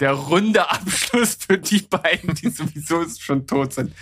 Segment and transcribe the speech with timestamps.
[0.00, 3.94] der runde Abschluss für die beiden, die sowieso schon tot sind.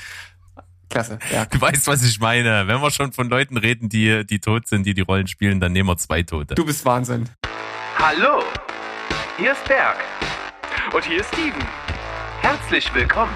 [0.90, 1.18] Klasse.
[1.32, 1.46] Ja.
[1.46, 2.66] Du weißt, was ich meine.
[2.66, 5.72] Wenn wir schon von Leuten reden, die, die tot sind, die die Rollen spielen, dann
[5.72, 6.54] nehmen wir zwei Tote.
[6.54, 7.28] Du bist Wahnsinn.
[7.98, 8.42] Hallo,
[9.38, 9.96] hier ist Berg.
[10.92, 11.64] Und hier ist Steven.
[12.42, 13.32] Herzlich willkommen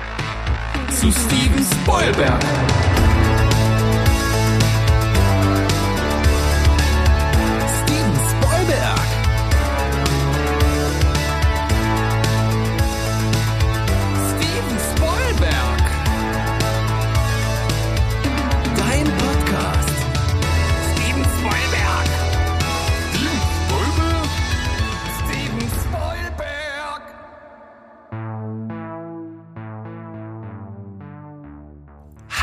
[0.91, 2.88] zu Steven Spoilberg.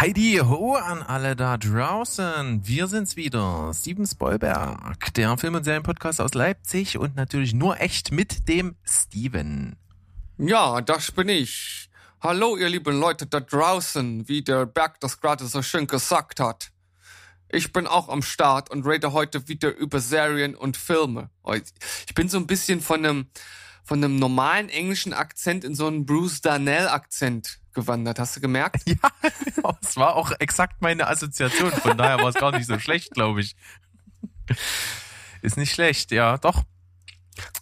[0.06, 2.62] Heidi Ho an alle da draußen.
[2.64, 3.72] Wir sind's wieder.
[3.74, 9.78] Steven Spoilberg, der Film- und Serienpodcast aus Leipzig und natürlich nur echt mit dem Steven.
[10.38, 11.90] Ja, das bin ich.
[12.22, 16.70] Hallo, ihr lieben Leute da draußen, wie der Berg das gerade so schön gesagt hat.
[17.50, 21.32] Ich bin auch am Start und rede heute wieder über Serien und Filme.
[22.08, 23.26] Ich bin so ein bisschen von einem,
[23.84, 28.20] von einem normalen englischen Akzent in so einen Bruce Darnell Akzent gewandert.
[28.20, 28.84] Hast du gemerkt?
[29.64, 31.72] Ja, es war auch exakt meine Assoziation.
[31.72, 33.56] Von daher war es gar nicht so schlecht, glaube ich.
[35.42, 36.64] Ist nicht schlecht, ja, doch.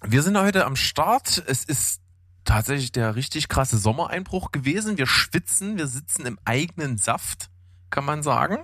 [0.02, 1.44] Wir sind heute am Start.
[1.48, 2.02] Es ist
[2.44, 4.98] tatsächlich der richtig krasse Sommereinbruch gewesen.
[4.98, 7.50] Wir schwitzen, wir sitzen im eigenen Saft,
[7.90, 8.58] kann man sagen.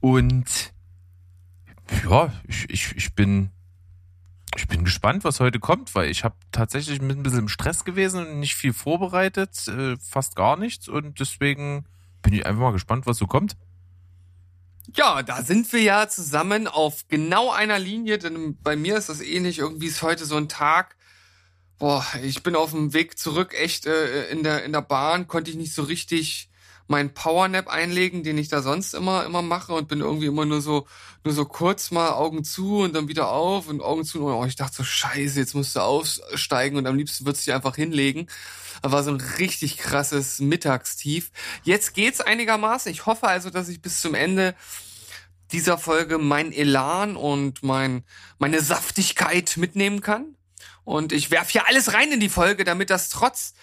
[0.00, 0.72] Und
[2.04, 3.50] ja, ich, ich, ich bin
[4.56, 8.26] ich bin gespannt, was heute kommt, weil ich habe tatsächlich ein bisschen im Stress gewesen
[8.26, 10.88] und nicht viel vorbereitet, äh, fast gar nichts.
[10.88, 11.86] Und deswegen
[12.22, 13.56] bin ich einfach mal gespannt, was so kommt.
[14.94, 19.20] Ja, da sind wir ja zusammen auf genau einer Linie, denn bei mir ist das
[19.20, 19.58] ähnlich.
[19.58, 20.96] Irgendwie ist heute so ein Tag.
[21.78, 25.50] Boah, ich bin auf dem Weg zurück, echt äh, in der in der Bahn konnte
[25.50, 26.48] ich nicht so richtig
[26.88, 30.60] meinen Powernap einlegen, den ich da sonst immer immer mache und bin irgendwie immer nur
[30.60, 30.86] so
[31.24, 34.44] nur so kurz mal Augen zu und dann wieder auf und Augen zu und oh,
[34.44, 37.76] ich dachte so Scheiße, jetzt musst du aufsteigen und am liebsten würdest du dich einfach
[37.76, 38.28] hinlegen.
[38.82, 41.30] Das war so ein richtig krasses Mittagstief.
[41.64, 42.90] Jetzt geht's einigermaßen.
[42.90, 44.54] Ich hoffe also, dass ich bis zum Ende
[45.52, 48.04] dieser Folge mein Elan und mein
[48.38, 50.36] meine Saftigkeit mitnehmen kann.
[50.84, 53.54] Und ich werf hier alles rein in die Folge, damit das trotz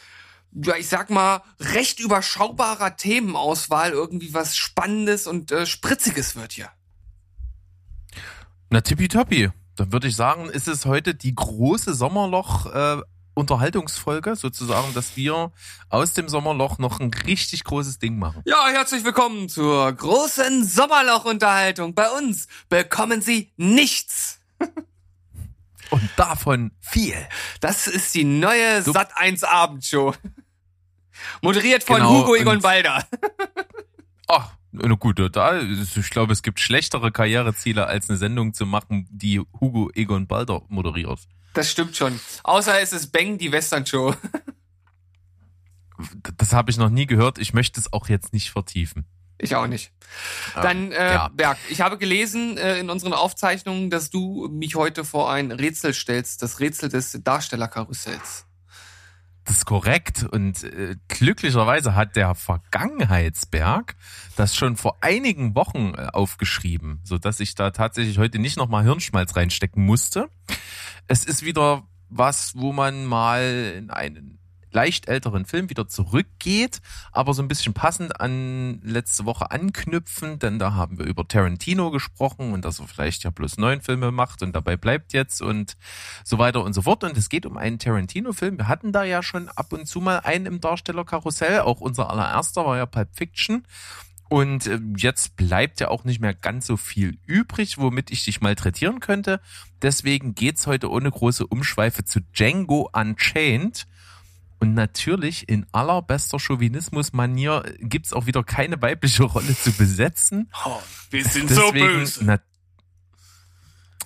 [0.55, 6.69] ja, ich sag mal, recht überschaubarer Themenauswahl irgendwie was Spannendes und äh, Spritziges wird hier.
[8.69, 9.49] Na tippitoppi.
[9.75, 13.01] Dann würde ich sagen, ist es heute die große Sommerloch äh,
[13.33, 15.51] Unterhaltungsfolge sozusagen, dass wir
[15.89, 18.41] aus dem Sommerloch noch ein richtig großes Ding machen.
[18.45, 21.93] Ja, herzlich willkommen zur großen Sommerloch-Unterhaltung.
[21.93, 24.39] Bei uns bekommen Sie nichts.
[25.89, 27.17] Und davon viel.
[27.59, 28.93] Das ist die neue so.
[28.93, 30.15] Sat 1 Abendshow.
[31.41, 33.05] Moderiert von genau, Hugo Egon Balder.
[34.27, 39.07] Ach, na gut, da, ich glaube, es gibt schlechtere Karriereziele, als eine Sendung zu machen,
[39.09, 41.19] die Hugo Egon Balder moderiert.
[41.53, 42.19] Das stimmt schon.
[42.43, 44.15] Außer es ist Bang, die Western-Show.
[46.37, 47.37] Das habe ich noch nie gehört.
[47.37, 49.05] Ich möchte es auch jetzt nicht vertiefen.
[49.37, 49.91] Ich auch nicht.
[50.55, 51.27] Dann, äh, ja.
[51.29, 55.93] Berg, ich habe gelesen äh, in unseren Aufzeichnungen, dass du mich heute vor ein Rätsel
[55.93, 58.45] stellst, das Rätsel des Darstellerkarussells.
[59.45, 60.23] Das ist korrekt.
[60.23, 63.95] Und äh, glücklicherweise hat der Vergangenheitsberg
[64.35, 68.83] das schon vor einigen Wochen äh, aufgeschrieben, so dass ich da tatsächlich heute nicht nochmal
[68.83, 70.29] Hirnschmalz reinstecken musste.
[71.07, 74.39] Es ist wieder was, wo man mal in einen
[74.75, 76.81] leicht älteren Film wieder zurückgeht,
[77.11, 81.89] aber so ein bisschen passend an letzte Woche anknüpfen, denn da haben wir über Tarantino
[81.91, 85.77] gesprochen und dass er vielleicht ja bloß neun Filme macht und dabei bleibt jetzt und
[86.25, 87.03] so weiter und so fort.
[87.05, 88.57] Und es geht um einen Tarantino-Film.
[88.57, 91.61] Wir hatten da ja schon ab und zu mal einen im Darstellerkarussell.
[91.61, 93.65] Auch unser allererster war ja Pulp Fiction.
[94.27, 98.41] Und äh, jetzt bleibt ja auch nicht mehr ganz so viel übrig, womit ich dich
[98.41, 99.39] malträtieren könnte.
[99.81, 103.87] Deswegen geht's heute ohne große Umschweife zu Django Unchained.
[104.59, 110.49] Und natürlich in allerbester Chauvinismus-Manier gibt's auch wieder keine weibliche Rolle zu besetzen.
[110.65, 112.39] Oh, wir sind Deswegen, so böse.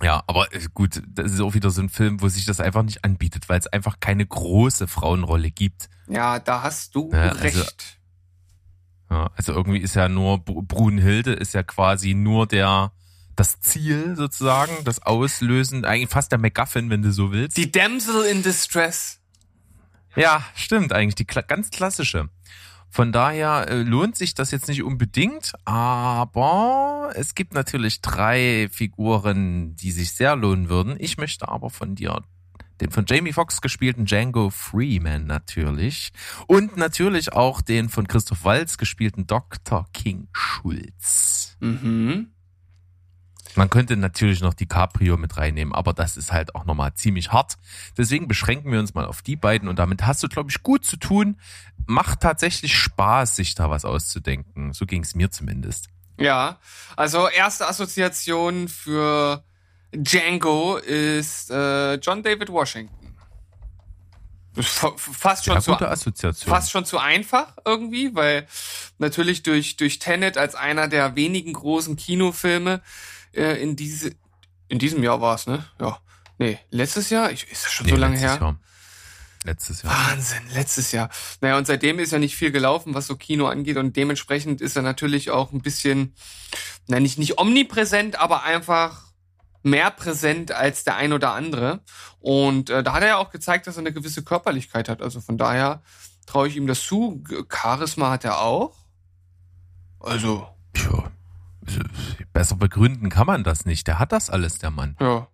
[0.02, 2.84] ja, aber äh, gut, das ist auch wieder so ein Film, wo sich das einfach
[2.84, 5.90] nicht anbietet, weil es einfach keine große Frauenrolle gibt.
[6.08, 8.00] Ja, da hast du ja, also, recht.
[9.10, 12.92] Ja, also irgendwie ist ja nur Brunhilde ist ja quasi nur der
[13.40, 17.56] das Ziel sozusagen, das Auslösen, eigentlich fast der MacGuffin, wenn du so willst.
[17.56, 19.19] Die Damsel in Distress.
[20.16, 22.30] Ja, stimmt, eigentlich die ganz klassische.
[22.92, 29.76] Von daher äh, lohnt sich das jetzt nicht unbedingt, aber es gibt natürlich drei Figuren,
[29.76, 30.96] die sich sehr lohnen würden.
[31.00, 32.24] Ich möchte aber von dir
[32.82, 36.12] den von Jamie Foxx gespielten Django Freeman natürlich
[36.48, 39.86] und natürlich auch den von Christoph Waltz gespielten Dr.
[39.94, 41.58] King Schulz.
[41.60, 42.32] Mhm.
[43.56, 47.58] Man könnte natürlich noch DiCaprio mit reinnehmen, aber das ist halt auch nochmal ziemlich hart.
[47.98, 50.86] Deswegen beschränken wir uns mal auf die beiden und damit hast du, glaube ich, gut
[50.86, 51.38] zu tun.
[51.86, 54.74] Macht tatsächlich Spaß, sich da was auszudenken.
[54.74, 55.90] So ging es mir zumindest.
[56.18, 56.60] Ja,
[56.96, 59.44] also erste Assoziation für
[59.94, 62.96] Django ist äh, John David Washington.
[64.62, 68.46] Fast schon, ja, zu, fast schon zu einfach irgendwie, weil
[68.98, 72.82] natürlich durch, durch Tenet als einer der wenigen großen Kinofilme
[73.34, 74.12] äh, in diese,
[74.68, 75.66] in diesem Jahr war es, ne?
[75.80, 76.00] Ja.
[76.38, 77.32] Nee, letztes Jahr?
[77.32, 78.38] Ich, ist das schon nee, so lange her?
[78.40, 78.60] Jahr.
[79.46, 79.94] Letztes Jahr.
[79.94, 81.10] Wahnsinn, letztes Jahr.
[81.42, 83.78] Naja, und seitdem ist ja nicht viel gelaufen, was so Kino angeht.
[83.78, 86.14] Und dementsprechend ist er natürlich auch ein bisschen,
[86.88, 89.10] na nicht, nicht omnipräsent, aber einfach
[89.64, 91.82] mehr präsent als der ein oder andere.
[92.20, 95.02] Und äh, da hat er ja auch gezeigt, dass er eine gewisse Körperlichkeit hat.
[95.02, 95.82] Also von daher
[96.26, 97.24] traue ich ihm das zu.
[97.50, 98.76] Charisma hat er auch.
[100.00, 100.48] Also.
[100.74, 101.12] Tja,
[102.34, 103.88] besser begründen kann man das nicht.
[103.88, 104.96] Der hat das alles, der Mann.
[105.00, 105.28] Ja.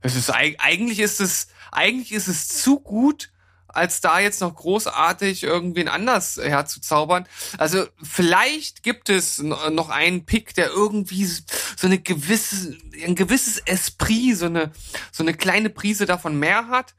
[0.00, 3.30] Es ist eigentlich ist es eigentlich ist es zu gut,
[3.68, 7.26] als da jetzt noch großartig irgendwen anders herzuzaubern.
[7.58, 14.36] Also vielleicht gibt es noch einen Pick, der irgendwie so eine gewisse, ein gewisses Esprit,
[14.36, 14.72] so eine,
[15.12, 16.94] so eine kleine Prise davon mehr hat.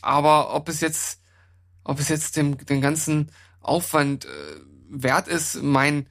[0.00, 1.20] Aber ob es jetzt,
[1.84, 3.30] ob es jetzt dem, den ganzen
[3.60, 4.28] Aufwand äh,
[4.88, 6.08] wert ist, mein,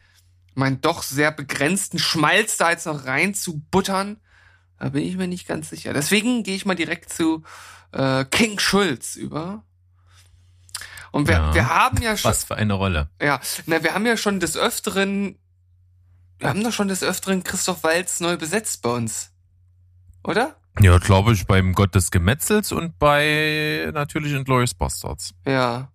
[0.55, 4.17] mein doch sehr begrenzten Schmalz da jetzt noch rein zu buttern,
[4.79, 5.93] da bin ich mir nicht ganz sicher.
[5.93, 7.43] Deswegen gehe ich mal direkt zu
[7.91, 9.63] äh, King Schulz über.
[11.11, 12.29] Und wir, ja, wir haben ja schon.
[12.29, 13.09] Was für eine Rolle.
[13.21, 15.37] Ja, na, wir haben ja schon des Öfteren,
[16.39, 19.31] wir haben doch schon des Öfteren Christoph Walz neu besetzt bei uns.
[20.23, 20.57] Oder?
[20.79, 25.35] Ja, glaube ich, beim Gott des Gemetzels und bei natürlich Inglourious Bastards.
[25.45, 25.92] Ja.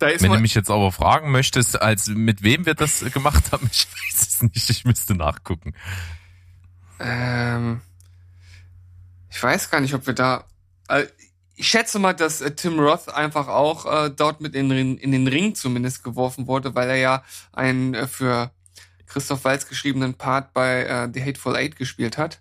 [0.00, 3.52] Da ist Wenn du mich jetzt aber fragen möchtest, als mit wem wir das gemacht
[3.52, 5.74] haben, ich weiß es nicht, ich müsste nachgucken.
[6.98, 7.82] Ähm,
[9.30, 10.44] ich weiß gar nicht, ob wir da.
[10.88, 11.08] Also
[11.54, 15.28] ich schätze mal, dass äh, Tim Roth einfach auch äh, dort mit in, in, den
[15.28, 18.50] Ring zumindest geworfen wurde, weil er ja einen äh, für
[19.06, 22.40] Christoph Walz geschriebenen Part bei äh, The Hateful Eight gespielt hat.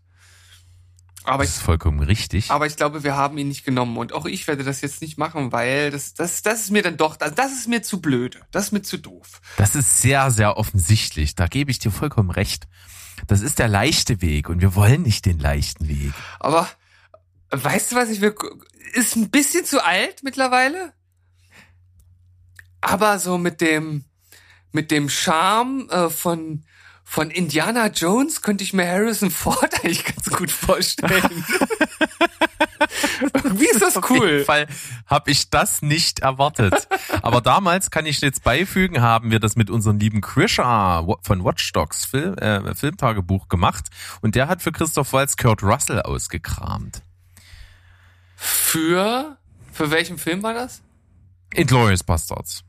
[1.24, 2.50] Aber das ist vollkommen richtig.
[2.50, 3.98] Aber ich glaube, wir haben ihn nicht genommen.
[3.98, 6.98] Und auch ich werde das jetzt nicht machen, weil das, das, das ist mir dann
[6.98, 8.40] doch, das, das ist mir zu blöde.
[8.52, 9.42] Das ist mir zu doof.
[9.58, 11.36] Das ist sehr, sehr offensichtlich.
[11.36, 12.68] Da gebe ich dir vollkommen recht.
[13.28, 16.14] Das ist der leichte Weg und wir wollen nicht den leichten Weg.
[16.40, 16.70] Aber
[17.52, 18.34] weißt du, was ich will?
[18.94, 20.94] ist ein bisschen zu alt mittlerweile.
[22.82, 24.06] Aber so mit dem,
[24.72, 26.64] mit dem Charme äh, von,
[27.10, 31.24] von Indiana Jones könnte ich mir Harrison Ford eigentlich ganz gut vorstellen.
[33.56, 34.20] Wie ist das cool?
[34.20, 34.68] Auf jeden Fall
[35.08, 36.88] habe ich das nicht erwartet.
[37.24, 41.72] Aber damals kann ich jetzt beifügen, haben wir das mit unserem lieben Krisha von Watch
[41.74, 43.88] Dogs Film, äh, Filmtagebuch gemacht
[44.22, 47.02] und der hat für Christoph Waltz Kurt Russell ausgekramt.
[48.36, 49.36] Für,
[49.74, 50.84] für welchen Film war das?
[51.56, 52.64] Inglourious Bastards.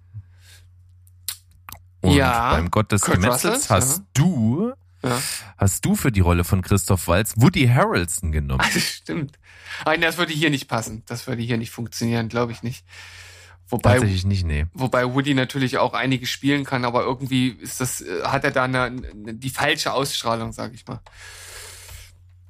[2.01, 4.05] Und ja, beim Gott des Gemetzels hast ja.
[4.15, 5.21] du, ja.
[5.59, 8.65] hast du für die Rolle von Christoph Waltz Woody Harrelson genommen.
[8.73, 9.39] Das stimmt.
[9.85, 11.03] Nein, das würde hier nicht passen.
[11.07, 12.85] Das würde hier nicht funktionieren, glaube ich nicht.
[13.69, 14.67] Wobei, Tatsächlich nicht, nee.
[14.73, 18.65] Wobei Woody natürlich auch einige spielen kann, aber irgendwie ist das, äh, hat er da
[18.65, 21.01] eine, eine die falsche Ausstrahlung, sag ich mal.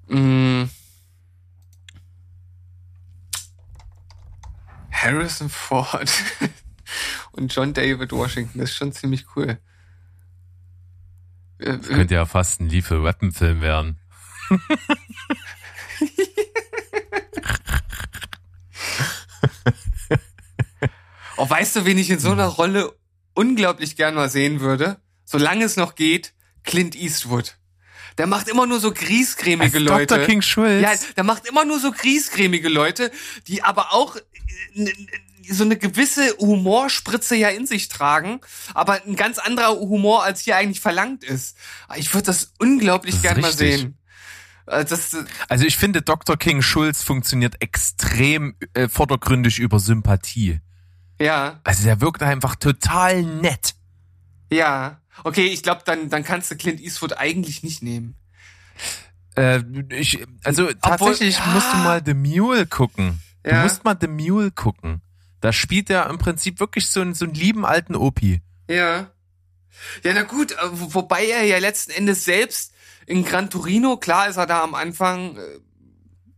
[0.09, 0.71] Mm.
[4.91, 6.11] Harrison Ford
[7.33, 9.59] und John David Washington, das ist schon ziemlich cool.
[11.59, 13.99] Äh, das könnte ja fast ein Lethal Weapon Film werden.
[21.37, 22.93] oh, weißt du, wen ich in so einer Rolle
[23.35, 25.01] unglaublich gern mal sehen würde?
[25.25, 26.35] Solange es noch geht,
[26.65, 27.57] Clint Eastwood.
[28.19, 30.15] Der macht immer nur so griesgrämige Als Leute.
[30.15, 30.27] Dr.
[30.27, 30.83] King Schulz.
[30.83, 33.13] Ja, der macht immer nur so griesgrämige Leute,
[33.47, 34.93] die aber auch äh,
[35.49, 38.41] so eine gewisse Humorspritze ja in sich tragen,
[38.75, 41.57] aber ein ganz anderer Humor, als hier eigentlich verlangt ist.
[41.97, 43.99] Ich würde das unglaublich das gern mal sehen.
[44.67, 46.37] Äh, das, äh, also ich finde, Dr.
[46.37, 50.61] King Schulz funktioniert extrem äh, vordergründig über Sympathie.
[51.21, 51.61] Ja.
[51.65, 53.75] Also der wirkt einfach total nett.
[54.51, 55.01] Ja.
[55.23, 58.17] Okay, ich glaube, dann, dann kannst du Clint Eastwood eigentlich nicht nehmen.
[59.37, 61.47] Äh, ich, also Obwohl, tatsächlich ja.
[61.47, 63.21] musst du mal The Mule gucken.
[63.43, 63.63] Du ja.
[63.63, 65.03] musst mal The Mule gucken.
[65.41, 68.41] Da spielt er im Prinzip wirklich so einen, so einen lieben alten Opi.
[68.69, 69.11] Ja.
[70.05, 72.75] Ja, na gut, äh, wobei er ja letzten Endes selbst
[73.07, 75.41] in Gran Torino, klar ist er da am Anfang, äh,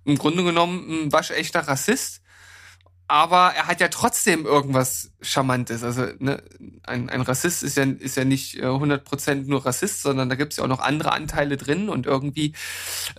[0.05, 2.21] im Grunde genommen ein waschechter Rassist.
[3.09, 5.83] Aber er hat ja trotzdem irgendwas Charmantes.
[5.83, 6.43] Also ne,
[6.85, 10.53] ein, ein Rassist ist ja, ist ja nicht äh, 100% nur Rassist, sondern da gibt
[10.53, 12.55] es ja auch noch andere Anteile drin und irgendwie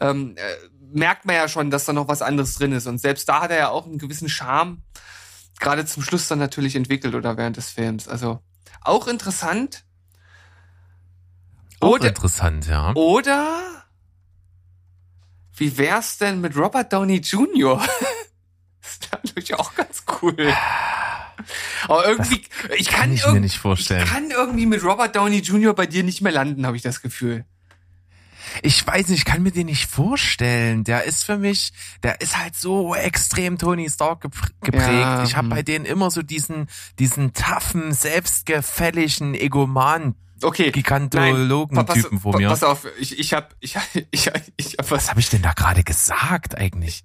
[0.02, 0.56] ähm, äh,
[0.94, 2.88] merkt man ja schon, dass da noch was anderes drin ist.
[2.88, 4.82] Und selbst da hat er ja auch einen gewissen Charme,
[5.64, 8.08] gerade zum Schluss dann natürlich entwickelt oder während des Films.
[8.08, 8.40] Also
[8.82, 9.84] auch interessant.
[11.80, 12.94] Auch Oder, interessant, ja.
[12.94, 13.62] oder
[15.58, 17.78] wie wär's denn mit Robert Downey Jr.?
[18.82, 20.54] das wäre natürlich auch ganz cool.
[21.88, 22.42] Aber irgendwie,
[22.78, 24.04] ich kann, Kann ich mir nicht vorstellen.
[24.04, 25.74] Ich kann irgendwie mit Robert Downey Jr.
[25.74, 27.46] bei dir nicht mehr landen, habe ich das Gefühl.
[28.62, 30.84] Ich weiß nicht, ich kann mir den nicht vorstellen.
[30.84, 34.88] Der ist für mich, der ist halt so extrem Tony Stark gepr- geprägt.
[34.88, 35.50] Ja, ich habe hm.
[35.50, 36.68] bei denen immer so diesen,
[37.00, 40.16] diesen taffen, selbstgefälligen Egoman.
[40.42, 40.72] Okay.
[40.72, 42.50] Gigantologen-Typen pa- mir.
[42.50, 43.78] Pass auf, ich, ich hab, ich,
[44.12, 47.04] ich, ich hab was Was habe ich denn da gerade gesagt eigentlich?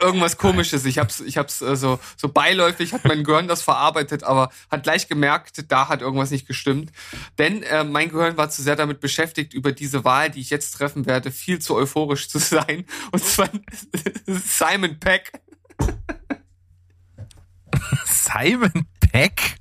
[0.00, 0.84] Irgendwas komisches.
[0.84, 4.82] Ich hab's, ich hab's äh, so, so beiläufig hat mein Gehirn das verarbeitet, aber hat
[4.82, 6.92] gleich gemerkt, da hat irgendwas nicht gestimmt.
[7.38, 10.72] Denn äh, mein Gehirn war zu sehr damit beschäftigt, über diese Wahl, die ich jetzt
[10.72, 12.84] treffen werde, viel zu euphorisch zu sein.
[13.12, 13.48] Und zwar
[14.26, 15.32] Simon Peck.
[18.04, 19.56] Simon Peck?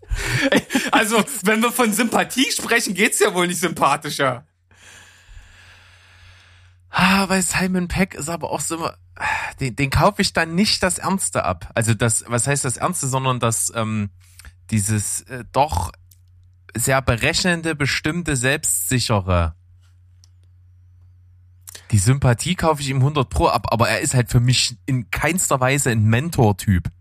[0.91, 4.45] Also, wenn wir von Sympathie sprechen, geht's ja wohl nicht sympathischer.
[6.89, 8.89] Ah, bei Simon Peck ist aber auch so,
[9.59, 11.71] den, den kaufe ich dann nicht das Ernste ab.
[11.75, 14.09] Also das, was heißt das Ernste, sondern das, ähm,
[14.71, 15.91] dieses äh, doch
[16.75, 19.55] sehr berechnende, bestimmte, selbstsichere.
[21.91, 25.09] Die Sympathie kaufe ich ihm 100 pro ab, aber er ist halt für mich in
[25.11, 26.91] keinster Weise ein Mentor-Typ.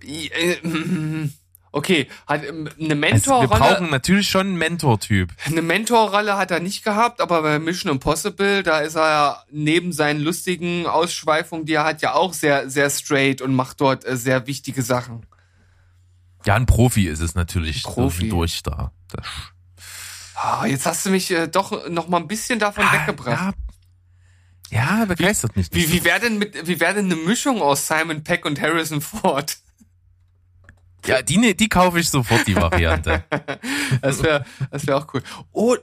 [1.78, 3.48] Okay, hat ähm, eine Also wir Mentorrolle.
[3.48, 5.30] brauchen natürlich schon einen Mentor-Typ.
[5.46, 9.92] Eine Mentorrolle hat er nicht gehabt, aber bei Mission Impossible, da ist er ja neben
[9.92, 14.16] seinen lustigen Ausschweifungen, die er hat, ja auch sehr, sehr straight und macht dort äh,
[14.16, 15.24] sehr wichtige Sachen.
[16.44, 18.28] Ja, ein Profi ist es natürlich Profi.
[18.28, 18.90] durch da.
[19.10, 19.24] Das,
[20.34, 23.56] Ah, jetzt hast du mich äh, doch noch mal ein bisschen davon weggebracht.
[24.70, 25.68] Ja, ja begeistert mich.
[25.72, 29.00] Wie, wie wäre denn mit, wie wäre denn eine Mischung aus Simon Peck und Harrison
[29.00, 29.58] Ford?
[31.06, 33.24] Ja, die, ne- die kaufe ich sofort, die Variante.
[34.02, 35.22] Das wäre, das wäre auch cool.
[35.52, 35.74] Oh,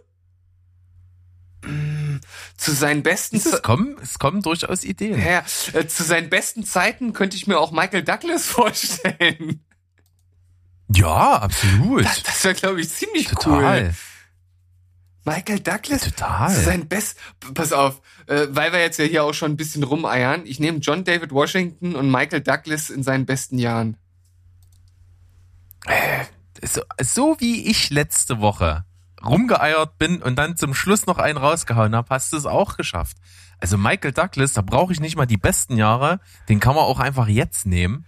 [2.58, 5.20] zu seinen besten, es, Ze- kommen, es kommen durchaus Ideen.
[5.20, 5.44] ja,
[5.74, 9.64] äh, zu seinen besten Zeiten könnte ich mir auch Michael Douglas vorstellen.
[10.94, 12.06] Ja, absolut.
[12.06, 13.86] Das, das wäre, glaube ich, ziemlich Total.
[13.86, 13.94] cool.
[15.26, 16.02] Michael Douglas?
[16.04, 16.52] Total.
[16.52, 17.18] Sein Best.
[17.56, 20.44] Pass auf, äh, weil wir jetzt ja hier auch schon ein bisschen rumeiern.
[20.46, 23.98] Ich nehme John David Washington und Michael Douglas in seinen besten Jahren.
[26.64, 28.86] So, so wie ich letzte Woche
[29.24, 33.18] rumgeeiert bin und dann zum Schluss noch einen rausgehauen habe, hast du es auch geschafft.
[33.60, 37.00] Also Michael Douglas, da brauche ich nicht mal die besten Jahre, den kann man auch
[37.00, 38.06] einfach jetzt nehmen.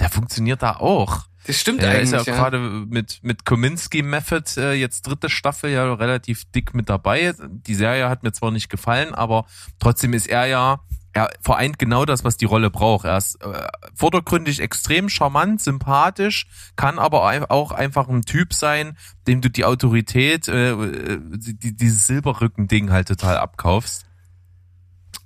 [0.00, 1.26] Der funktioniert da auch.
[1.46, 2.26] Das stimmt Er ist eigentlich.
[2.26, 2.38] ja, ja.
[2.38, 7.34] gerade mit, mit Kominsky Method äh, jetzt dritte Staffel ja relativ dick mit dabei.
[7.38, 9.46] Die Serie hat mir zwar nicht gefallen, aber
[9.78, 10.80] trotzdem ist er ja,
[11.18, 13.04] er vereint genau das, was die Rolle braucht.
[13.04, 16.46] Er ist äh, vordergründig extrem charmant, sympathisch,
[16.76, 18.96] kann aber auch einfach ein Typ sein,
[19.26, 24.06] dem du die Autorität, äh, äh, die, dieses Silberrücken-Ding halt total abkaufst.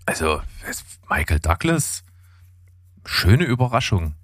[0.07, 0.41] Also,
[1.09, 2.05] Michael Douglas,
[3.05, 4.15] schöne Überraschung.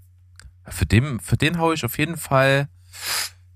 [0.67, 2.69] Für den, für den hau ich auf jeden Fall,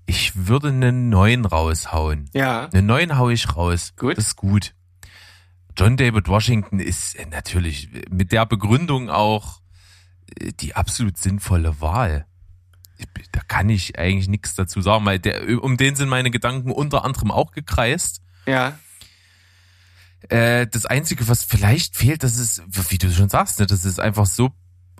[0.05, 2.29] ich würde einen neuen raushauen.
[2.33, 2.69] ja.
[2.69, 3.93] Einen neuen hau ich raus.
[3.97, 4.17] Gut.
[4.17, 4.73] Das ist gut.
[5.77, 9.61] John David Washington ist äh, natürlich mit der Begründung auch
[10.39, 12.25] äh, die absolut sinnvolle Wahl.
[13.31, 17.03] Da kann ich eigentlich nichts dazu sagen, weil der, um den sind meine Gedanken unter
[17.03, 18.21] anderem auch gekreist.
[18.45, 18.77] Ja.
[20.29, 23.99] Äh, das Einzige, was vielleicht fehlt, das ist, wie du schon sagst, ne, das ist
[23.99, 24.51] einfach so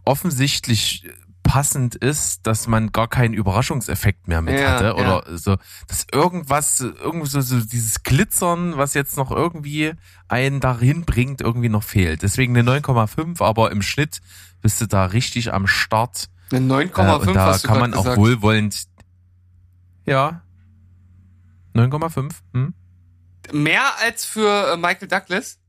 [0.05, 1.05] offensichtlich
[1.53, 5.55] passend ist, dass man gar keinen Überraschungseffekt mehr mit Ja, hatte oder so,
[5.87, 9.91] dass irgendwas, irgendwo so, so dieses Glitzern, was jetzt noch irgendwie
[10.27, 12.23] einen dahin bringt, irgendwie noch fehlt.
[12.23, 14.19] Deswegen eine 9,5, aber im Schnitt
[14.63, 16.27] bist du da richtig am Start.
[16.51, 18.17] Eine Äh, 9,5 und da hast du kann man auch gesagt.
[18.17, 18.87] wohlwollend,
[20.07, 20.41] ja,
[21.75, 22.73] 9,5, hm?
[23.51, 25.59] Mehr als für äh, Michael Douglas?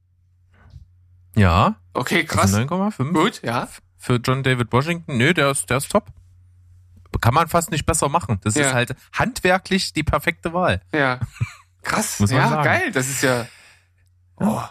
[1.36, 2.54] ja, Okay, krass.
[2.54, 3.12] also 9,5.
[3.12, 3.68] Gut, ja.
[4.04, 6.06] Für John David Washington, nö, der ist, der ist top.
[7.20, 8.38] Kann man fast nicht besser machen.
[8.42, 8.66] Das Ja.
[8.68, 10.82] ist halt handwerklich die perfekte Wahl.
[10.92, 11.20] Ja.
[11.82, 12.18] Krass.
[12.18, 12.64] Ja, sagen.
[12.64, 12.92] geil.
[12.92, 13.46] Das ist ja.
[14.36, 14.62] Oh,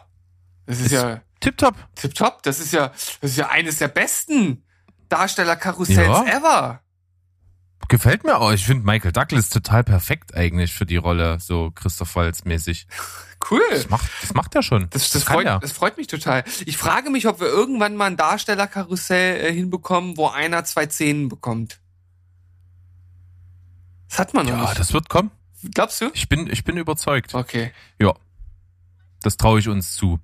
[0.66, 1.76] das ist Ist- ja Tipptopp.
[1.96, 2.44] tipptopp.
[2.44, 4.64] Das ist ja, das ist ja eines der besten
[5.10, 6.26] Darstellerkarussells Ja.
[6.38, 6.80] ever.
[7.90, 8.52] Gefällt mir auch.
[8.52, 12.88] Ich finde Michael Douglas total perfekt eigentlich für die Rolle, so Christoph Waltz mäßig.
[13.50, 13.62] Cool.
[13.72, 14.90] Das macht, das macht er schon.
[14.92, 15.60] Das, das, kann freut, er.
[15.60, 16.44] das freut mich total.
[16.66, 21.30] Ich frage mich, ob wir irgendwann mal ein Darstellerkarussell äh, hinbekommen, wo einer zwei Zähnen
[21.30, 21.80] bekommt.
[24.10, 24.80] Das hat man noch Ja, nicht.
[24.80, 25.32] das wird kommen.
[25.74, 26.10] Glaubst du?
[26.14, 27.34] Ich bin, ich bin überzeugt.
[27.34, 27.72] Okay.
[28.00, 28.14] Ja,
[29.22, 30.20] das traue ich uns zu.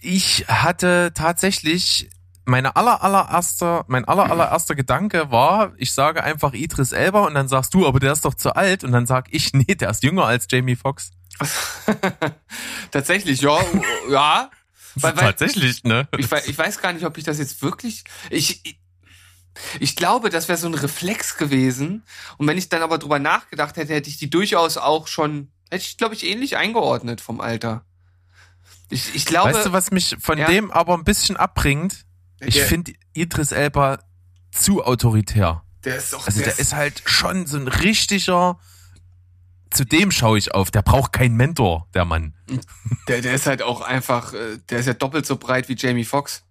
[0.00, 2.10] Ich hatte tatsächlich
[2.44, 7.46] meine aller allererster, mein aller allererster Gedanke war, ich sage einfach Idris Elba und dann
[7.46, 10.02] sagst du, aber der ist doch zu alt und dann sag ich, nee, der ist
[10.02, 11.10] jünger als Jamie Foxx.
[12.90, 13.58] Tatsächlich, ja,
[14.10, 14.50] ja.
[15.00, 16.08] Weil, weil, Tatsächlich, ne?
[16.16, 18.02] ich, ich weiß gar nicht, ob ich das jetzt wirklich.
[18.30, 18.80] Ich, ich,
[19.78, 22.02] ich glaube, das wäre so ein Reflex gewesen.
[22.36, 25.84] Und wenn ich dann aber drüber nachgedacht hätte, hätte ich die durchaus auch schon, hätte
[25.84, 27.84] ich, glaube ich, ähnlich eingeordnet vom Alter.
[28.90, 29.52] Ich, ich glaube.
[29.54, 30.48] Weißt du, was mich von Ja.
[30.48, 32.04] dem aber ein bisschen abbringt?
[32.40, 34.00] Ich Der- finde Idris Elba
[34.50, 35.62] zu autoritär.
[35.84, 36.26] der ist doch.
[36.26, 38.58] Also der ist halt schon so ein richtiger,
[39.70, 42.34] zu dem schaue ich auf, der braucht keinen Mentor, der Mann.
[43.08, 46.04] der, der ist halt auch einfach, äh, der ist ja doppelt so breit wie Jamie
[46.04, 46.42] Foxx.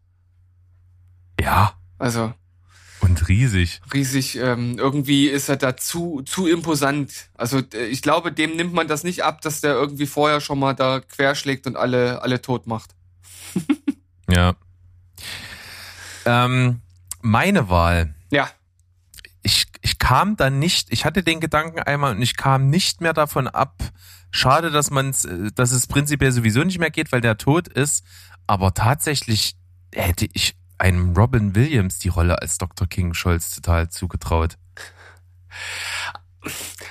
[1.40, 2.34] Ja, Also
[3.00, 3.80] und riesig.
[3.94, 7.30] riesig, ähm, irgendwie ist er da zu, zu imposant.
[7.36, 10.74] Also ich glaube, dem nimmt man das nicht ab, dass der irgendwie vorher schon mal
[10.74, 12.96] da querschlägt und alle, alle tot macht.
[14.30, 14.56] Ja.
[16.26, 16.82] Ähm,
[17.22, 18.14] meine Wahl.
[18.30, 18.50] Ja.
[19.88, 23.48] Ich, kam dann nicht, ich hatte den Gedanken einmal und ich kam nicht mehr davon
[23.48, 23.74] ab.
[24.32, 28.03] Schade, dass man's, äh, dass es prinzipiell sowieso nicht mehr geht, weil der tot ist.
[28.48, 29.56] Aber tatsächlich
[29.96, 32.86] hätte ich einem Robin Williams die Rolle als Dr.
[32.86, 34.58] King Scholz total zugetraut.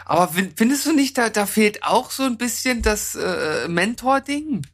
[0.06, 4.66] Aber fin- findest du nicht, da, da fehlt auch so ein bisschen das äh, Mentor-Ding?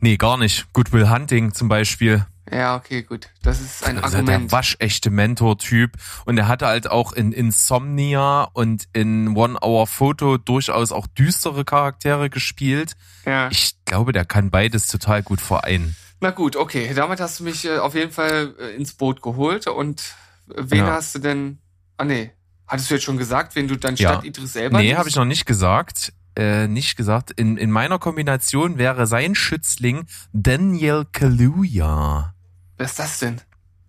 [0.00, 0.66] Nee, gar nicht.
[0.74, 2.26] Goodwill Hunting zum Beispiel.
[2.52, 3.28] Ja, okay, gut.
[3.42, 4.50] Das ist ein Also Argument.
[4.50, 5.92] der waschechte Mentor-Typ.
[6.26, 11.64] Und er hatte halt auch in Insomnia und in One Hour Photo durchaus auch düstere
[11.64, 12.92] Charaktere gespielt.
[13.24, 13.48] Ja.
[13.50, 15.96] Ich glaube, der kann beides total gut vereinen.
[16.20, 16.92] Na gut, okay.
[16.94, 19.66] Damit hast du mich äh, auf jeden Fall äh, ins Boot geholt.
[19.66, 20.00] Und
[20.50, 20.92] äh, wen Ja.
[20.92, 21.58] hast du denn?
[21.98, 22.30] Ah nee,
[22.66, 24.12] hattest du jetzt schon gesagt, wen du dann Ja.
[24.12, 24.78] statt Idris selber?
[24.78, 26.12] Nee, habe ich noch nicht gesagt.
[26.38, 27.30] Äh, nicht gesagt.
[27.30, 32.34] In, in meiner Kombination wäre sein Schützling Daniel Kaluuya.
[32.76, 33.40] Wer ist das denn?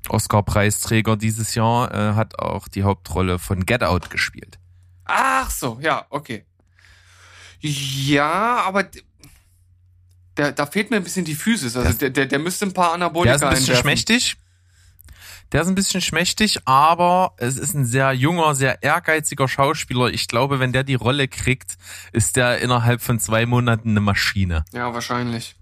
[0.10, 4.58] Oscar-Preisträger dieses Jahr, äh, hat auch die Hauptrolle von Get Out gespielt.
[5.06, 6.46] Ach so, ja, okay.
[7.60, 8.86] Ja, aber
[10.38, 11.76] der, da fehlt mir ein bisschen die Physis.
[11.76, 13.82] Also Das- der, der, der müsste ein paar Anabolika Der ist ein bisschen einwerfen.
[13.84, 14.38] schmächtig.
[15.54, 20.08] Der ist ein bisschen schmächtig, aber es ist ein sehr junger, sehr ehrgeiziger Schauspieler.
[20.10, 21.78] Ich glaube, wenn der die Rolle kriegt,
[22.12, 24.66] ist der innerhalb von zwei Monaten eine Maschine.
[24.74, 25.56] Ja, wahrscheinlich.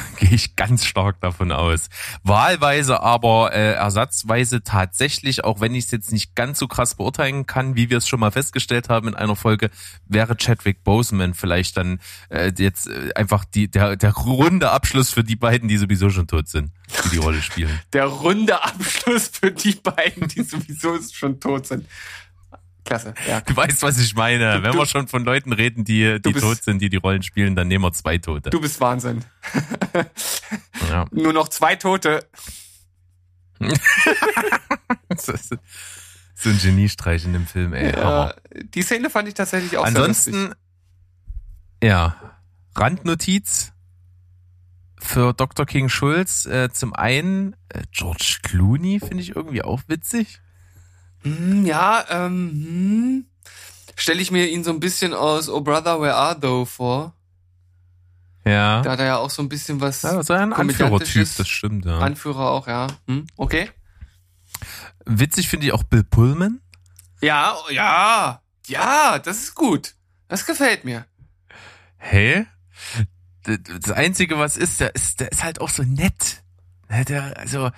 [0.18, 1.88] Gehe ich ganz stark davon aus.
[2.22, 7.46] Wahlweise aber äh, ersatzweise tatsächlich, auch wenn ich es jetzt nicht ganz so krass beurteilen
[7.46, 9.70] kann, wie wir es schon mal festgestellt haben in einer Folge,
[10.06, 12.00] wäre Chadwick Boseman vielleicht dann
[12.30, 16.26] äh, jetzt äh, einfach die, der, der runde Abschluss für die beiden, die sowieso schon
[16.26, 16.70] tot sind,
[17.04, 17.80] die die Rolle spielen.
[17.92, 21.86] Der runde Abschluss für die beiden, die sowieso schon tot sind.
[22.84, 23.40] Klasse, ja.
[23.42, 24.56] Du weißt, was ich meine.
[24.58, 26.96] Du- Wenn du- wir schon von Leuten reden, die, die bist- tot sind, die die
[26.96, 28.50] Rollen spielen, dann nehmen wir zwei Tote.
[28.50, 29.24] Du bist Wahnsinn.
[30.90, 31.06] Ja.
[31.12, 32.26] Nur noch zwei Tote.
[35.08, 35.54] Das ist
[36.34, 37.92] so ein Geniestreich in dem Film, ey.
[37.94, 38.34] Ja,
[38.74, 39.84] die Szene fand ich tatsächlich auch.
[39.84, 40.54] Ansonsten,
[41.82, 42.16] ja,
[42.74, 43.72] Randnotiz
[44.98, 45.66] für Dr.
[45.66, 46.46] King Schulz.
[46.46, 50.40] Äh, zum einen, äh, George Clooney finde ich irgendwie auch witzig.
[51.22, 53.26] Hm, ja, ähm, hm,
[53.96, 57.14] stelle ich mir ihn so ein bisschen aus Oh Brother, Where Are Thou vor.
[58.44, 58.82] Ja.
[58.82, 61.84] Da hat er ja auch so ein bisschen was ja so ein Anführertyp, das stimmt,
[61.84, 61.98] ja.
[61.98, 62.88] Anführer auch, ja.
[63.06, 63.70] Hm, okay.
[65.06, 66.60] Witzig finde ich auch Bill Pullman.
[67.20, 69.94] Ja, ja, ja, das ist gut.
[70.28, 71.06] Das gefällt mir.
[71.98, 72.46] Hä?
[73.46, 76.41] D- Das Einzige, was ist, der ist, der ist halt auch so nett.
[77.08, 77.70] Der, also,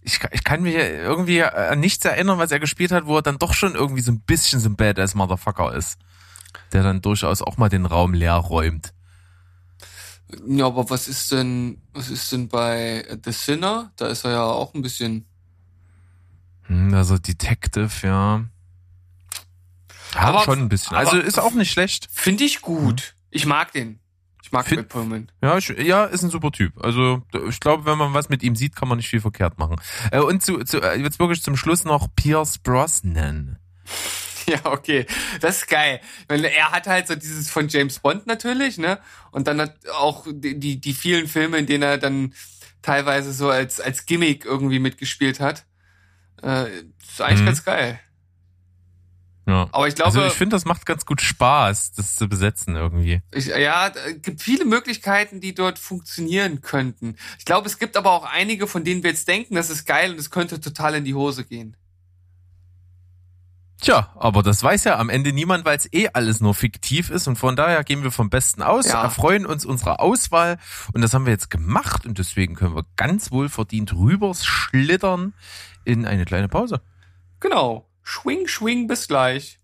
[0.00, 3.22] ich, kann- ich kann mich irgendwie an nichts erinnern, was er gespielt hat, wo er
[3.22, 5.98] dann doch schon irgendwie so ein bisschen so ein Badass Motherfucker ist.
[6.72, 8.92] Der dann durchaus auch mal den Raum leer räumt.
[10.46, 13.92] Ja, aber was ist denn, was ist denn bei The Sinner?
[13.96, 15.26] Da ist er ja auch ein bisschen.
[16.62, 18.44] Hm, Also Detective, ja.
[20.14, 20.96] Ja, Aber- schon ein bisschen.
[20.96, 22.08] Also ist auch nicht schlecht.
[22.10, 23.14] Finde ich gut.
[23.30, 23.98] Ich mag den.
[24.52, 25.32] Ich mag Bill Pullman.
[25.42, 26.74] Ja, ich, ja, ist ein super Typ.
[26.84, 29.76] Also ich glaube, wenn man was mit ihm sieht, kann man nicht viel verkehrt machen.
[30.10, 33.58] Äh, und zu, zu, äh, jetzt wirklich zum Schluss noch Pierce Brosnan.
[34.44, 35.06] Ja, okay.
[35.40, 36.00] Das ist geil.
[36.26, 38.98] Weil er hat halt so dieses von James Bond natürlich, ne?
[39.30, 42.34] Und dann hat auch die, die, die vielen Filme, in denen er dann
[42.82, 45.64] teilweise so als, als Gimmick irgendwie mitgespielt hat.
[46.42, 46.66] Äh,
[47.00, 47.46] ist eigentlich Mhm.
[47.46, 48.00] ganz geil.
[49.52, 49.68] Ja.
[49.72, 53.20] Aber ich glaube, also ich finde, das macht ganz gut Spaß, das zu besetzen irgendwie.
[53.32, 57.16] Ich, ja, es gibt viele Möglichkeiten, die dort funktionieren könnten.
[57.38, 60.12] Ich glaube, es gibt aber auch einige, von denen wir jetzt denken, das ist geil
[60.12, 61.76] und es könnte total in die Hose gehen.
[63.80, 67.26] Tja, aber das weiß ja am Ende niemand, weil es eh alles nur fiktiv ist
[67.26, 69.02] und von daher gehen wir vom Besten aus, Ja.
[69.02, 70.58] erfreuen uns unserer Auswahl
[70.92, 75.34] und das haben wir jetzt gemacht und deswegen können wir ganz wohl verdient rüber schlittern
[75.84, 76.80] in eine kleine Pause.
[77.40, 77.88] Genau.
[78.02, 79.58] Schwing, schwing, bis gleich.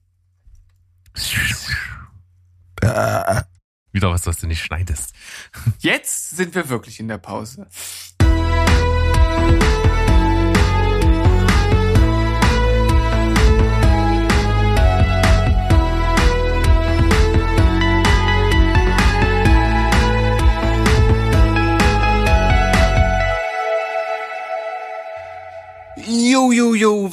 [3.92, 5.14] Wieder was, was du nicht schneidest.
[5.80, 7.66] Jetzt sind wir wirklich in der Pause.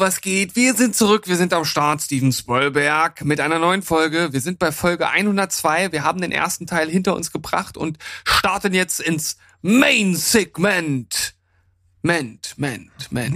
[0.05, 0.55] Was geht?
[0.55, 4.31] Wir sind zurück, wir sind am Start, Steven Spoilberg, mit einer neuen Folge.
[4.33, 8.75] Wir sind bei Folge 102, wir haben den ersten Teil hinter uns gebracht und starten
[8.75, 11.33] jetzt ins Main-Segment.
[12.03, 13.33] Ment, Ment, Ment.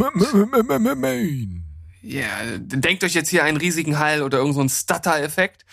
[2.03, 2.27] Ja,
[2.59, 5.65] denkt euch jetzt hier einen riesigen Hall oder irgendeinen so Stutter-Effekt.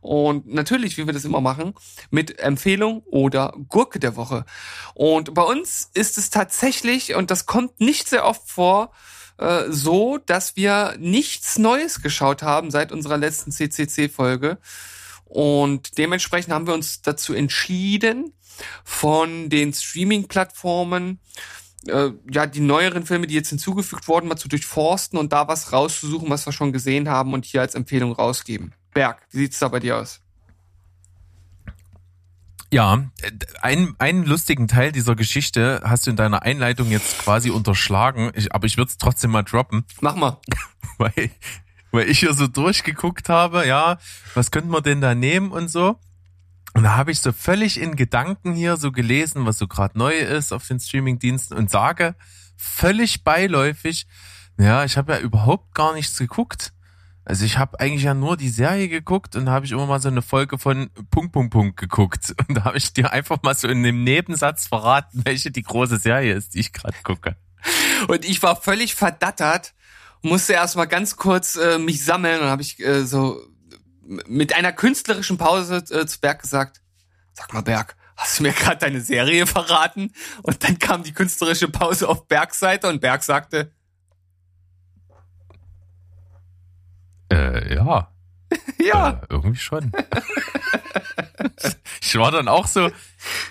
[0.00, 1.74] Und natürlich, wie wir das immer machen,
[2.10, 4.44] mit Empfehlung oder Gurke der Woche.
[4.94, 8.90] Und bei uns ist es tatsächlich, und das kommt nicht sehr oft vor,
[9.40, 14.58] äh, so, dass wir nichts Neues geschaut haben seit unserer letzten CCC-Folge.
[15.24, 18.34] Und dementsprechend haben wir uns dazu entschieden,
[18.84, 21.20] von den Streaming-Plattformen
[21.86, 25.72] äh, ja die neueren Filme, die jetzt hinzugefügt wurden, mal zu durchforsten und da was
[25.72, 28.74] rauszusuchen, was wir schon gesehen haben und hier als Empfehlung rausgeben.
[28.92, 30.20] Berg, wie sieht's da bei dir aus?
[32.72, 33.04] Ja,
[33.62, 38.54] ein, einen lustigen Teil dieser Geschichte hast du in deiner Einleitung jetzt quasi unterschlagen, ich,
[38.54, 40.38] aber ich würde es trotzdem mal droppen, Mach mal.
[40.98, 41.30] weil,
[41.90, 43.98] weil ich hier so durchgeguckt habe, ja,
[44.34, 45.98] was könnten wir denn da nehmen und so.
[46.74, 50.16] Und da habe ich so völlig in Gedanken hier so gelesen, was so gerade neu
[50.16, 52.14] ist auf den Streamingdiensten und sage
[52.56, 54.06] völlig beiläufig,
[54.58, 56.72] ja, ich habe ja überhaupt gar nichts geguckt.
[57.30, 60.08] Also ich habe eigentlich ja nur die Serie geguckt und habe ich immer mal so
[60.08, 62.34] eine Folge von Punkt, Punkt, Punkt geguckt.
[62.48, 65.98] Und da habe ich dir einfach mal so in einem Nebensatz verraten, welche die große
[65.98, 67.36] Serie ist, die ich gerade gucke.
[68.08, 69.74] Und ich war völlig verdattert,
[70.22, 73.40] musste erstmal ganz kurz äh, mich sammeln und habe ich äh, so
[74.26, 76.82] mit einer künstlerischen Pause äh, zu Berg gesagt,
[77.32, 80.12] sag mal Berg, hast du mir gerade deine Serie verraten?
[80.42, 83.70] Und dann kam die künstlerische Pause auf Bergs Seite und Berg sagte,
[87.30, 88.08] Äh, ja,
[88.78, 89.92] ja, äh, irgendwie schon.
[92.00, 92.90] ich war dann auch so,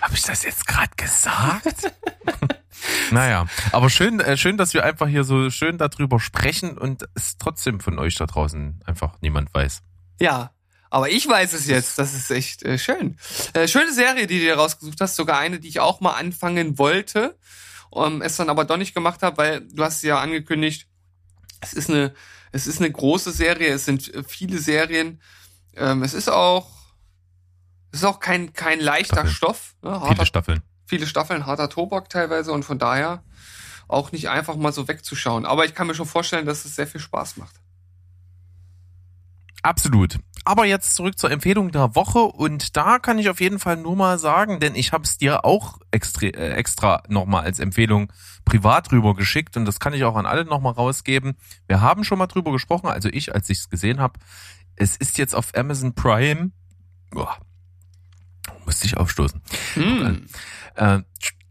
[0.00, 1.92] habe ich das jetzt gerade gesagt?
[3.10, 7.38] naja, aber schön, äh, schön, dass wir einfach hier so schön darüber sprechen und es
[7.38, 9.82] trotzdem von euch da draußen einfach niemand weiß.
[10.20, 10.50] ja.
[10.92, 13.16] Aber ich weiß es jetzt, das ist echt äh, schön.
[13.52, 16.78] Äh, schöne Serie, die du dir rausgesucht hast, sogar eine, die ich auch mal anfangen
[16.78, 17.38] wollte,
[17.94, 20.88] ähm, es dann aber doch nicht gemacht habe, weil du hast ja angekündigt,
[21.60, 22.12] es ist eine,
[22.52, 25.20] es ist eine große Serie, es sind äh, viele Serien,
[25.76, 26.68] ähm, es ist auch,
[27.92, 29.34] es ist auch kein kein leichter Staffeln.
[29.34, 29.90] Stoff, ne?
[29.90, 30.62] Viele harter, Staffeln.
[30.86, 33.22] viele Staffeln, harter Tobak teilweise und von daher
[33.88, 35.44] auch nicht einfach mal so wegzuschauen.
[35.46, 37.56] Aber ich kann mir schon vorstellen, dass es sehr viel Spaß macht.
[39.62, 40.16] Absolut.
[40.44, 43.94] Aber jetzt zurück zur Empfehlung der Woche und da kann ich auf jeden Fall nur
[43.94, 48.12] mal sagen, denn ich habe es dir auch extra, äh, extra nochmal als Empfehlung
[48.44, 51.36] privat rüber geschickt und das kann ich auch an alle nochmal rausgeben.
[51.66, 54.18] Wir haben schon mal drüber gesprochen, also ich, als ich es gesehen habe.
[54.76, 56.52] Es ist jetzt auf Amazon Prime.
[57.10, 57.36] Boah,
[58.64, 59.42] musste ich aufstoßen.
[60.76, 61.00] Äh,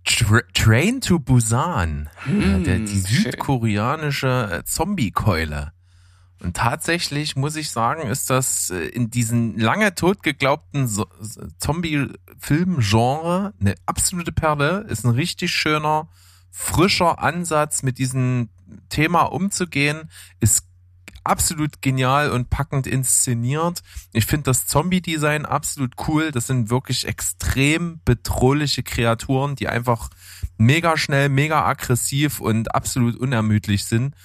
[0.05, 5.73] Tra Train to Busan, äh, der, die südkoreanische äh, Zombie-Keule.
[6.41, 10.89] Und tatsächlich muss ich sagen, ist das äh, in diesen lange tot geglaubten
[11.57, 14.85] Zombie-Film-Genre eine absolute Perle.
[14.87, 16.07] Ist ein richtig schöner,
[16.49, 18.47] frischer Ansatz, mit diesem
[18.87, 20.09] Thema umzugehen.
[20.39, 20.63] Ist
[21.25, 23.83] absolut genial und packend inszeniert.
[24.13, 26.31] Ich finde das Zombie-Design absolut cool.
[26.31, 30.09] Das sind wirklich extrem bedrohliche Kreaturen, die einfach
[30.57, 34.15] mega schnell, mega aggressiv und absolut unermüdlich sind.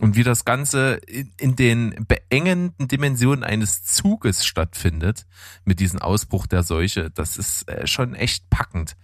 [0.00, 5.26] Und wie das Ganze in, in den beengenden Dimensionen eines Zuges stattfindet,
[5.64, 8.96] mit diesem Ausbruch der Seuche, das ist äh, schon echt packend.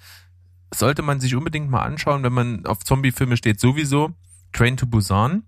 [0.75, 4.15] Sollte man sich unbedingt mal anschauen, wenn man auf Zombie-Filme steht, sowieso.
[4.53, 5.43] Train to Busan.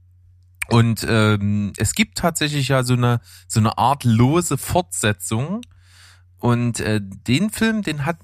[0.69, 5.63] Und ähm, es gibt tatsächlich ja so eine so eine Art lose Fortsetzung.
[6.37, 8.19] Und äh, den Film, den hat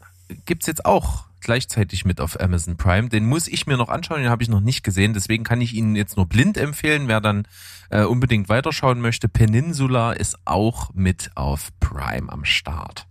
[0.44, 3.08] gibt's jetzt auch gleichzeitig mit auf Amazon Prime.
[3.08, 5.14] Den muss ich mir noch anschauen, den habe ich noch nicht gesehen.
[5.14, 7.06] Deswegen kann ich Ihnen jetzt nur blind empfehlen.
[7.06, 7.46] Wer dann
[7.90, 13.06] äh, unbedingt weiterschauen möchte, Peninsula ist auch mit auf Prime am Start.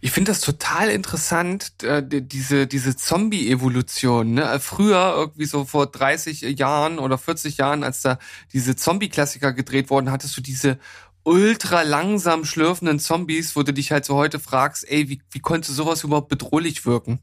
[0.00, 4.34] Ich finde das total interessant, äh, diese, diese Zombie-Evolution.
[4.34, 4.60] Ne?
[4.60, 8.18] Früher, irgendwie so vor 30 Jahren oder 40 Jahren, als da
[8.52, 10.78] diese Zombie-Klassiker gedreht wurden, hattest du diese
[11.24, 15.72] ultra langsam schlürfenden Zombies, wo du dich halt so heute fragst, ey, wie, wie konnte
[15.72, 17.20] sowas überhaupt bedrohlich wirken?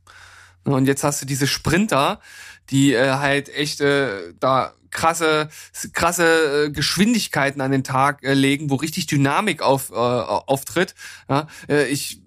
[0.64, 2.20] Und jetzt hast du diese Sprinter,
[2.70, 5.50] die äh, halt echt äh, da krasse
[5.94, 10.96] krasse äh, Geschwindigkeiten an den Tag äh, legen, wo richtig Dynamik auf äh, auftritt.
[11.30, 12.22] Ja, äh, ich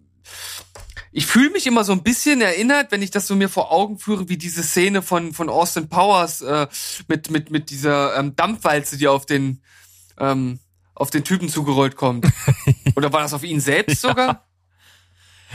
[1.11, 3.99] ich fühle mich immer so ein bisschen erinnert, wenn ich das so mir vor Augen
[3.99, 6.69] führe, wie diese Szene von von Austin Powers äh,
[7.09, 9.63] mit mit mit dieser ähm, Dampfwalze, die auf den
[10.19, 10.61] ähm,
[11.01, 12.27] auf den Typen zugerollt kommt.
[12.97, 14.47] Oder war das auf ihn selbst sogar?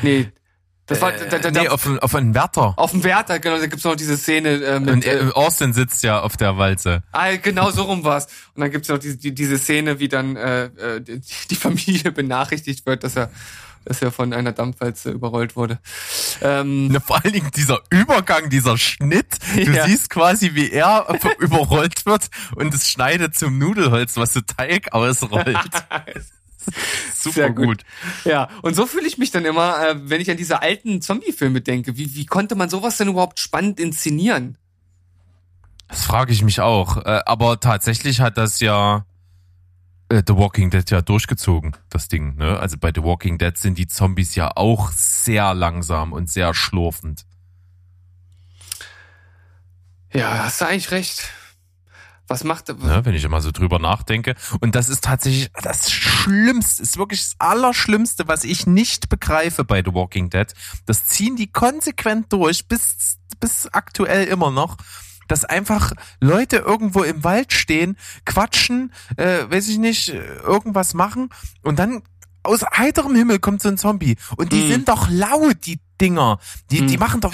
[0.02, 0.32] Nee.
[0.86, 2.74] Das war, da, da, da, nee, auf, auf einen Wärter.
[2.76, 4.50] Auf einen Wärter, genau, da gibt's noch diese Szene.
[4.50, 7.04] Äh, mit, und äh, Austin sitzt ja auf der Walze.
[7.14, 8.28] Ah, genau so rum war's.
[8.54, 11.02] Und dann gibt's noch diese, die, diese Szene, wie dann äh, äh
[11.50, 13.32] die Familie benachrichtigt wird, dass er
[13.86, 15.80] dass er von einer Dampfwalze überrollt wurde.
[16.42, 19.38] Ähm, Na, vor allen Dingen dieser Übergang, dieser Schnitt.
[19.56, 19.86] Du ja.
[19.86, 21.08] siehst quasi, wie er
[21.40, 25.58] überrollt wird und es schneidet zum Nudelholz, was so Teig ausrollt.
[27.14, 27.66] Super Sehr gut.
[27.66, 27.84] gut.
[28.26, 31.62] Ja, und so fühle ich mich dann immer, äh, wenn ich an diese alten Zombie-Filme
[31.62, 31.98] denke.
[31.98, 34.58] Wie, wie konnte man sowas denn überhaupt spannend inszenieren?
[35.88, 36.98] Das frage ich mich auch.
[36.98, 39.06] Äh, aber tatsächlich hat das ja
[40.14, 42.36] äh, The Walking Dead ja durchgezogen, das Ding.
[42.36, 42.60] Ne?
[42.60, 47.26] Also bei The Walking Dead sind die Zombies ja auch sehr langsam und sehr schlurfend.
[50.14, 51.30] Ja, hast du eigentlich recht.
[52.28, 52.70] Was macht?
[52.70, 54.36] Ja, wenn ich immer so drüber nachdenke.
[54.62, 59.84] Und das ist tatsächlich das Schlimmste, ist wirklich das Allerschlimmste, was ich nicht begreife bei
[59.84, 60.48] The Walking Dead.
[60.86, 64.78] Das ziehen die konsequent durch, bis, bis aktuell immer noch
[65.28, 71.30] dass einfach Leute irgendwo im Wald stehen, quatschen, äh, weiß ich nicht, irgendwas machen
[71.62, 72.04] und dann
[72.44, 74.70] aus heiterem Himmel kommt so ein Zombie und die mm.
[74.70, 76.40] sind doch laut, die Dinger.
[76.72, 76.88] Die, mm.
[76.88, 77.34] die machen doch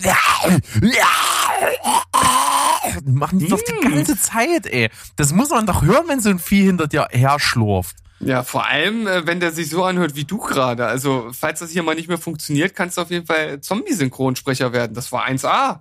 [3.02, 4.90] die machen das doch die ganze Zeit, ey.
[5.16, 7.98] Das muss man doch hören, wenn so ein Vieh hinter dir her schlurft.
[8.20, 10.86] Ja, vor allem, äh, wenn der sich so anhört wie du gerade.
[10.86, 14.94] Also, falls das hier mal nicht mehr funktioniert, kannst du auf jeden Fall Zombie-Synchronsprecher werden.
[14.94, 15.80] Das war 1A.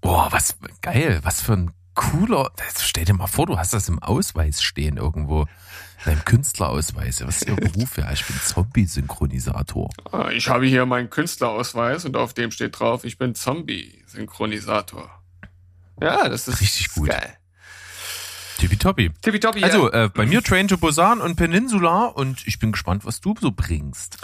[0.00, 2.50] Boah, was geil, was für ein cooler.
[2.78, 5.46] Stell dir mal vor, du hast das im Ausweis stehen irgendwo.
[6.04, 7.26] Deinem Künstlerausweis.
[7.26, 7.96] Was ist Ihr Beruf?
[7.96, 9.90] Ja, ich bin Zombie-Synchronisator.
[10.12, 15.10] Ah, ich habe hier meinen Künstlerausweis und auf dem steht drauf, ich bin Zombie-Synchronisator.
[16.00, 17.08] Ja, das ist richtig gut.
[17.08, 17.38] Geil.
[18.58, 19.10] Tippitoppi.
[19.20, 23.20] Tippitoppi, Also, äh, bei mir Train to Busan und Peninsula und ich bin gespannt, was
[23.20, 24.16] du so bringst.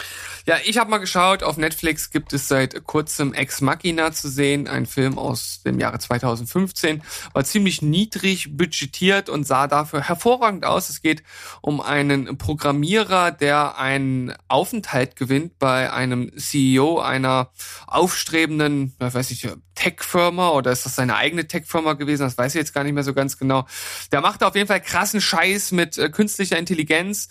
[0.45, 4.67] Ja, ich habe mal geschaut, auf Netflix gibt es seit kurzem Ex Machina zu sehen,
[4.67, 10.89] ein Film aus dem Jahre 2015, war ziemlich niedrig budgetiert und sah dafür hervorragend aus.
[10.89, 11.23] Es geht
[11.61, 17.51] um einen Programmierer, der einen Aufenthalt gewinnt bei einem CEO einer
[17.87, 22.23] aufstrebenden, weiß ich, Tech-Firma oder ist das seine eigene Tech-Firma gewesen?
[22.23, 23.67] Das weiß ich jetzt gar nicht mehr so ganz genau.
[24.11, 27.27] Der macht auf jeden Fall krassen Scheiß mit äh, künstlicher Intelligenz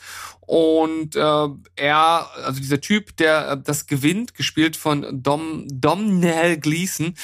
[0.47, 7.15] und äh, er, also dieser Typ, der äh, das gewinnt, gespielt von Dom Domhnall Gleeson,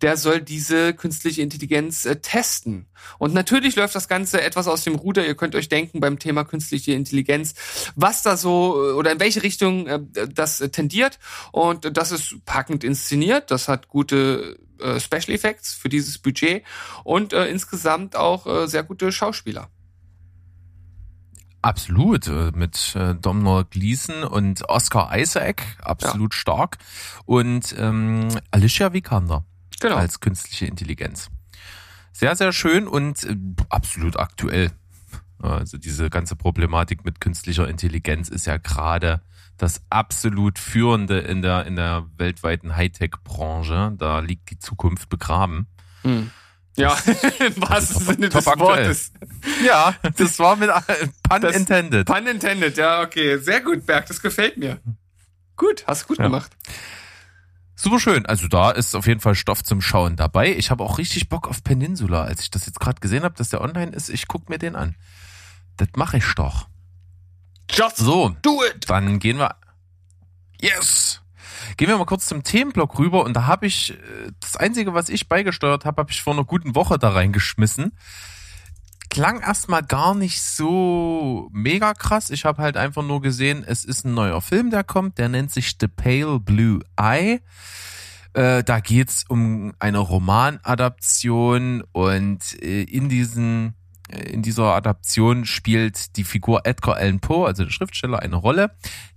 [0.00, 2.86] der soll diese künstliche Intelligenz äh, testen.
[3.18, 5.26] Und natürlich läuft das Ganze etwas aus dem Ruder.
[5.26, 7.54] Ihr könnt euch denken beim Thema künstliche Intelligenz,
[7.96, 10.00] was da so äh, oder in welche Richtung äh,
[10.32, 11.18] das tendiert.
[11.50, 13.50] Und das ist packend inszeniert.
[13.50, 16.62] Das hat gute äh, Special Effects für dieses Budget
[17.02, 19.68] und äh, insgesamt auch äh, sehr gute Schauspieler.
[21.60, 26.38] Absolut, äh, mit äh, Domhnall Gleeson und Oscar Isaac, absolut ja.
[26.38, 26.78] stark.
[27.24, 29.44] Und ähm, Alicia Vikander
[29.80, 29.96] genau.
[29.96, 31.30] als künstliche Intelligenz.
[32.12, 33.36] Sehr, sehr schön und äh,
[33.68, 34.70] absolut aktuell.
[35.40, 39.22] Also diese ganze Problematik mit künstlicher Intelligenz ist ja gerade
[39.56, 43.94] das absolut führende in der, in der weltweiten Hightech-Branche.
[43.96, 45.66] Da liegt die Zukunft begraben.
[46.02, 46.30] Hm.
[46.78, 46.96] Ja,
[47.40, 49.12] im wahrsten Sinne des Wortes.
[49.64, 50.70] Ja, das war mit
[51.28, 52.06] Pun das, intended.
[52.06, 53.38] Pun intended, ja, okay.
[53.38, 54.80] Sehr gut, Berg, das gefällt mir.
[55.56, 56.24] Gut, hast gut ja.
[56.24, 56.52] gemacht.
[57.74, 58.26] Super schön.
[58.26, 60.54] Also da ist auf jeden Fall Stoff zum Schauen dabei.
[60.56, 62.22] Ich habe auch richtig Bock auf Peninsula.
[62.22, 64.74] Als ich das jetzt gerade gesehen habe, dass der online ist, ich guck mir den
[64.74, 64.96] an.
[65.76, 66.68] Das mache ich doch.
[67.70, 68.88] Just so, do it.
[68.88, 69.54] Dann gehen wir.
[70.60, 71.20] Yes.
[71.76, 73.96] Gehen wir mal kurz zum Themenblock rüber und da habe ich äh,
[74.40, 77.92] das einzige, was ich beigesteuert habe, habe ich vor einer guten Woche da reingeschmissen.
[79.10, 82.30] Klang erstmal gar nicht so mega krass.
[82.30, 85.50] Ich habe halt einfach nur gesehen, es ist ein neuer Film, der kommt, der nennt
[85.50, 87.40] sich The Pale Blue Eye.
[88.34, 93.74] Äh, da geht's um eine Romanadaption und äh, in diesen
[94.08, 98.70] in dieser Adaption spielt die Figur Edgar Allan Poe, also der Schriftsteller, eine Rolle.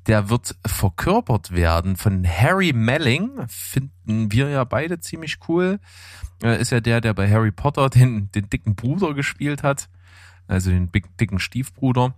[0.08, 5.80] Der wird verkörpert werden von Harry Melling, finden wir ja beide ziemlich cool.
[6.42, 9.90] Ist ja der, der bei Harry Potter den, den dicken Bruder gespielt hat,
[10.48, 12.16] also den dicken Stiefbruder.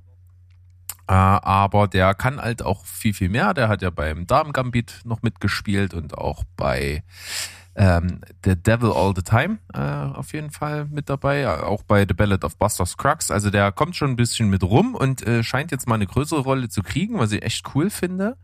[1.08, 3.54] Äh, aber der kann halt auch viel, viel mehr.
[3.54, 7.04] Der hat ja beim Damen Gambit noch mitgespielt und auch bei
[7.76, 12.14] ähm, The Devil All the Time äh, auf jeden Fall mit dabei, auch bei The
[12.14, 13.32] Ballad of Buster Scruggs.
[13.32, 16.42] Also der kommt schon ein bisschen mit rum und äh, scheint jetzt mal eine größere
[16.42, 18.38] Rolle zu kriegen, was ich echt cool finde.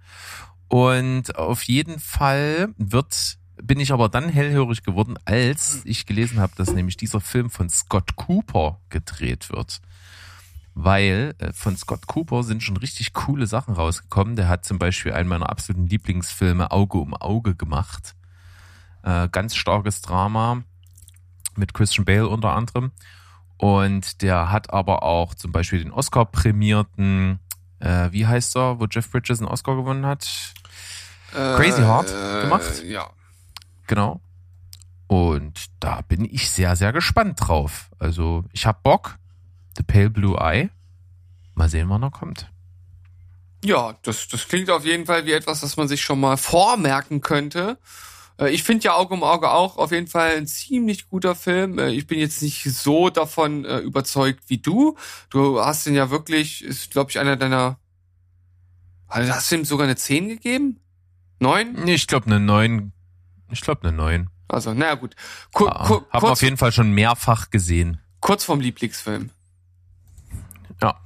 [0.68, 6.54] Und auf jeden Fall wird bin ich aber dann hellhörig geworden, als ich gelesen habe,
[6.56, 9.82] dass nämlich dieser Film von Scott Cooper gedreht wird
[10.84, 14.36] weil äh, von Scott Cooper sind schon richtig coole Sachen rausgekommen.
[14.36, 18.16] Der hat zum Beispiel einen meiner absoluten Lieblingsfilme Auge um Auge gemacht.
[19.04, 20.64] Äh, ganz starkes Drama
[21.56, 22.92] mit Christian Bale unter anderem.
[23.58, 27.40] Und der hat aber auch zum Beispiel den Oscar-prämierten,
[27.80, 30.54] äh, wie heißt er, wo Jeff Bridges einen Oscar gewonnen hat?
[31.34, 32.84] Äh, Crazy Heart gemacht.
[32.86, 33.10] Ja.
[33.88, 34.22] Genau.
[35.08, 37.90] Und da bin ich sehr, sehr gespannt drauf.
[38.00, 39.18] Also ich hab Bock.
[39.76, 40.70] The Pale Blue Eye.
[41.56, 42.50] Mal sehen, wann er kommt.
[43.64, 47.22] Ja, das, das klingt auf jeden Fall wie etwas, das man sich schon mal vormerken
[47.22, 47.78] könnte.
[48.40, 51.78] Äh, ich finde ja Auge um Auge auch auf jeden Fall ein ziemlich guter Film.
[51.78, 54.96] Äh, ich bin jetzt nicht so davon äh, überzeugt wie du.
[55.30, 57.78] Du hast ihn ja wirklich, ist glaube ich einer deiner.
[59.08, 60.80] Hast du ihm sogar eine 10 gegeben?
[61.40, 61.88] 9?
[61.88, 62.92] Ich glaube eine 9.
[63.50, 64.30] Ich glaube eine 9.
[64.48, 65.16] Also, naja gut.
[65.52, 68.00] Ku ja, ku hab auf jeden Fall schon mehrfach gesehen.
[68.20, 69.32] Kurz vorm Lieblingsfilm.
[70.82, 71.00] Ja.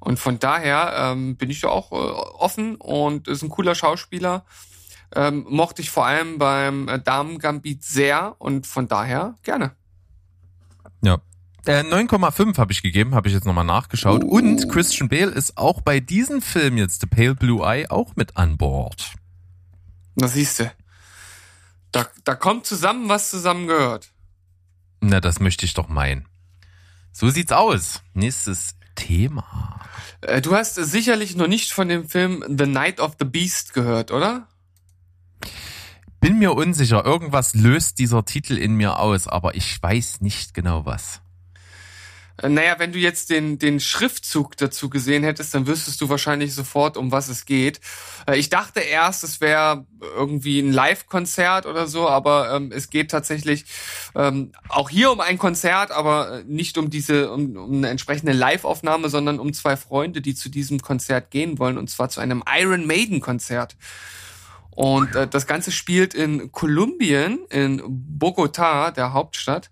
[0.00, 4.44] Und von daher ähm, bin ich da auch äh, offen und ist ein cooler Schauspieler.
[5.14, 9.72] Ähm, mochte ich vor allem beim äh, Damen Gambit sehr und von daher gerne.
[11.02, 11.20] Ja.
[11.66, 14.24] Äh, 9,5 habe ich gegeben, habe ich jetzt nochmal nachgeschaut.
[14.24, 14.38] Uh.
[14.38, 18.36] Und Christian Bale ist auch bei diesem Film jetzt The Pale Blue Eye auch mit
[18.36, 19.12] an Bord.
[20.14, 20.72] Na siehste.
[21.92, 24.10] Da, da kommt zusammen, was zusammen gehört.
[25.00, 26.26] Na, das möchte ich doch meinen.
[27.12, 28.02] So sieht's aus.
[28.14, 29.80] Nächstes Thema.
[30.22, 34.10] Äh, du hast sicherlich noch nicht von dem Film The Night of the Beast gehört,
[34.10, 34.48] oder?
[36.20, 37.04] Bin mir unsicher.
[37.04, 41.20] Irgendwas löst dieser Titel in mir aus, aber ich weiß nicht genau was.
[42.42, 46.54] Äh, naja, wenn du jetzt den, den Schriftzug dazu gesehen hättest, dann wüsstest du wahrscheinlich
[46.54, 47.80] sofort, um was es geht.
[48.26, 53.10] Äh, ich dachte erst, es wäre irgendwie ein Live-Konzert oder so, aber ähm, es geht
[53.10, 53.64] tatsächlich
[54.14, 58.32] ähm, auch hier um ein Konzert, aber äh, nicht um diese, um, um eine entsprechende
[58.32, 62.42] Live-Aufnahme, sondern um zwei Freunde, die zu diesem Konzert gehen wollen, und zwar zu einem
[62.58, 63.76] Iron Maiden-Konzert.
[64.74, 69.70] Und äh, das Ganze spielt in Kolumbien, in Bogota, der Hauptstadt.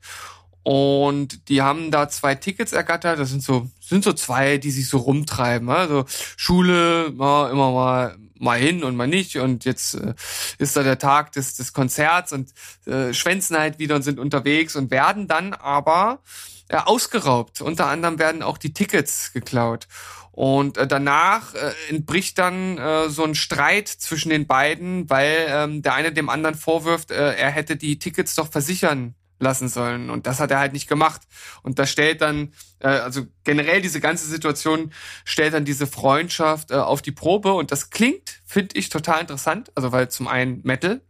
[0.62, 3.18] Und die haben da zwei Tickets ergattert.
[3.18, 5.70] Das sind so, sind so zwei, die sich so rumtreiben.
[5.70, 6.04] Also
[6.36, 9.36] Schule, ja, immer mal, mal hin und mal nicht.
[9.36, 10.14] Und jetzt äh,
[10.58, 12.52] ist da der Tag des, des Konzerts und
[12.86, 16.20] äh, schwänzen halt wieder und sind unterwegs und werden dann aber
[16.68, 17.62] äh, ausgeraubt.
[17.62, 19.88] Unter anderem werden auch die Tickets geklaut.
[20.32, 25.82] Und äh, danach äh, entbricht dann äh, so ein Streit zwischen den beiden, weil ähm,
[25.82, 30.10] der eine dem anderen vorwirft, äh, er hätte die Tickets doch versichern lassen sollen.
[30.10, 31.22] Und das hat er halt nicht gemacht.
[31.62, 34.92] Und das stellt dann, äh, also generell diese ganze Situation
[35.24, 37.54] stellt dann diese Freundschaft äh, auf die Probe.
[37.54, 39.72] Und das klingt, finde ich, total interessant.
[39.74, 41.00] Also weil zum einen Metal,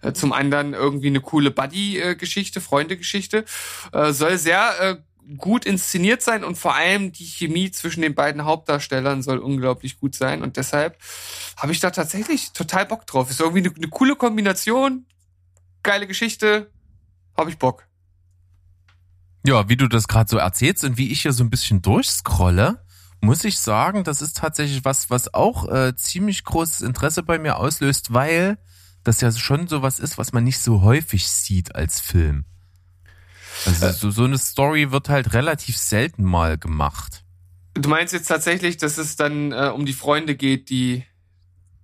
[0.00, 3.44] äh, zum anderen irgendwie eine coole Buddy-Geschichte, Freunde-Geschichte.
[3.92, 4.96] Äh, soll sehr äh,
[5.36, 10.14] gut inszeniert sein und vor allem die Chemie zwischen den beiden Hauptdarstellern soll unglaublich gut
[10.14, 10.42] sein.
[10.42, 10.98] Und deshalb
[11.56, 13.30] habe ich da tatsächlich total Bock drauf.
[13.30, 15.06] Ist irgendwie eine, eine coole Kombination,
[15.82, 16.70] geile Geschichte,
[17.36, 17.86] habe ich Bock.
[19.44, 22.84] Ja, wie du das gerade so erzählst und wie ich hier so ein bisschen durchscrolle,
[23.20, 27.56] muss ich sagen, das ist tatsächlich was, was auch äh, ziemlich großes Interesse bei mir
[27.56, 28.58] auslöst, weil
[29.04, 32.44] das ja schon sowas ist, was man nicht so häufig sieht als Film.
[33.66, 37.24] Also äh, so, so eine Story wird halt relativ selten mal gemacht.
[37.74, 41.04] Du meinst jetzt tatsächlich, dass es dann äh, um die Freunde geht, die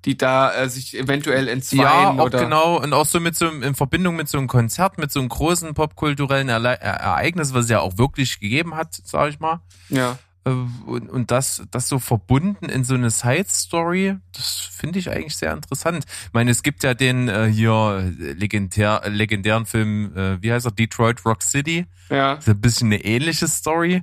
[0.04, 3.48] die da äh, sich eventuell entzweien ja, auch oder genau und auch so mit so
[3.48, 7.70] in Verbindung mit so einem Konzert, mit so einem großen popkulturellen Erle Ereignis, was es
[7.70, 9.60] ja auch wirklich gegeben hat, sag ich mal.
[9.88, 10.18] Ja.
[10.44, 10.50] Äh,
[10.86, 15.36] und, und das, das so verbunden in so eine Side Story, das finde ich eigentlich
[15.36, 16.04] sehr interessant.
[16.26, 20.72] Ich meine, es gibt ja den äh, hier legendär, legendären Film, äh, wie heißt er,
[20.72, 21.86] Detroit Rock City.
[22.10, 22.36] Ja.
[22.36, 24.02] Das ist ein bisschen eine ähnliche Story.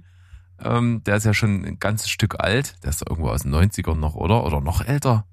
[0.60, 2.76] Ähm, der ist ja schon ein ganzes Stück alt.
[2.84, 4.46] Der ist irgendwo aus den 90ern noch, oder?
[4.46, 5.26] Oder noch älter?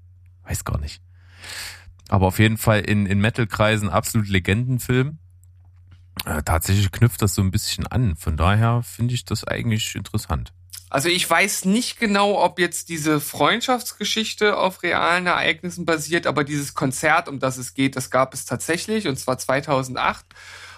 [0.43, 1.01] Weiß gar nicht.
[2.09, 5.19] Aber auf jeden Fall in, in Metal-Kreisen absolut Legendenfilm.
[6.25, 8.15] Äh, tatsächlich knüpft das so ein bisschen an.
[8.15, 10.53] Von daher finde ich das eigentlich interessant.
[10.93, 16.75] Also ich weiß nicht genau, ob jetzt diese Freundschaftsgeschichte auf realen Ereignissen basiert, aber dieses
[16.75, 20.23] Konzert, um das es geht, das gab es tatsächlich und zwar 2008.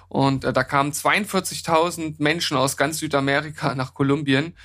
[0.07, 4.55] Und äh, da kamen 42.000 Menschen aus ganz Südamerika nach Kolumbien.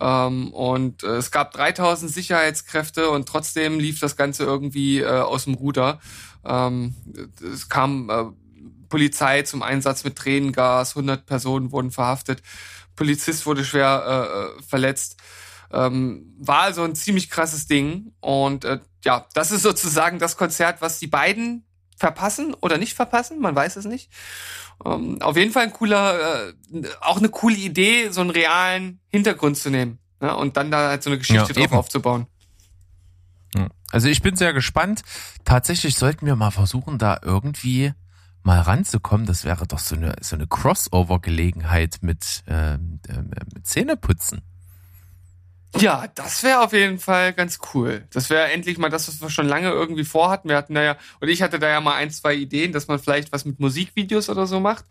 [0.00, 5.44] Ähm, und äh, es gab 3000 Sicherheitskräfte und trotzdem lief das Ganze irgendwie äh, aus
[5.44, 6.00] dem Ruder.
[6.46, 6.94] Ähm,
[7.42, 8.24] es kam äh,
[8.88, 12.42] Polizei zum Einsatz mit Tränengas, 100 Personen wurden verhaftet.
[12.96, 15.16] Polizist wurde schwer äh, verletzt.
[15.72, 18.12] Ähm, war also ein ziemlich krasses Ding.
[18.20, 21.64] Und äh, ja, das ist sozusagen das Konzert, was die beiden
[21.96, 24.10] verpassen oder nicht verpassen, man weiß es nicht.
[24.84, 26.54] Ähm, auf jeden Fall ein cooler, äh,
[27.00, 30.36] auch eine coole Idee, so einen realen Hintergrund zu nehmen ne?
[30.36, 32.26] und dann da halt so eine Geschichte ja, drauf aufzubauen.
[33.94, 35.02] Also ich bin sehr gespannt.
[35.44, 37.92] Tatsächlich sollten wir mal versuchen, da irgendwie
[38.44, 43.22] mal ranzukommen, das wäre doch so eine, so eine Crossover-Gelegenheit mit, ähm, äh,
[43.54, 44.42] mit Zähneputzen.
[45.76, 48.04] Ja, das wäre auf jeden Fall ganz cool.
[48.12, 50.48] Das wäre endlich mal das, was wir schon lange irgendwie vorhatten.
[50.48, 53.00] Wir hatten da ja, und ich hatte da ja mal ein, zwei Ideen, dass man
[53.00, 54.84] vielleicht was mit Musikvideos oder so macht,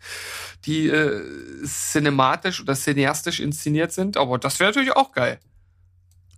[0.66, 1.22] die äh,
[1.64, 4.18] cinematisch oder cineastisch inszeniert sind.
[4.18, 5.38] Aber das wäre natürlich auch geil.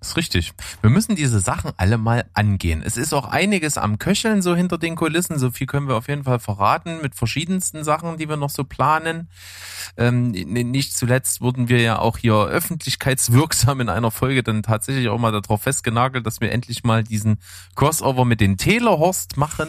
[0.06, 0.52] Das ist richtig.
[0.82, 2.80] Wir müssen diese Sachen alle mal angehen.
[2.80, 5.36] Es ist auch einiges am Köcheln so hinter den Kulissen.
[5.36, 8.62] So viel können wir auf jeden Fall verraten mit verschiedensten Sachen, die wir noch so
[8.62, 9.28] planen.
[9.96, 15.18] Ähm, nicht zuletzt wurden wir ja auch hier öffentlichkeitswirksam in einer Folge dann tatsächlich auch
[15.18, 17.38] mal darauf festgenagelt, dass wir endlich mal diesen
[17.74, 19.68] Crossover mit den Telehorst machen,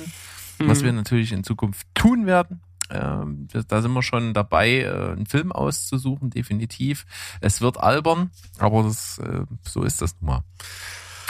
[0.60, 0.68] mhm.
[0.70, 2.62] was wir natürlich in Zukunft tun werden.
[2.90, 7.06] Ähm, da sind wir schon dabei, äh, einen Film auszusuchen, definitiv.
[7.42, 10.44] Es wird albern, aber das, äh, so ist das nun mal.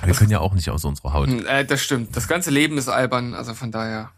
[0.04, 1.30] Wir können ja auch nicht aus unserer Haut.
[1.30, 2.16] Äh, das stimmt.
[2.16, 4.12] Das ganze Leben ist albern, also von daher.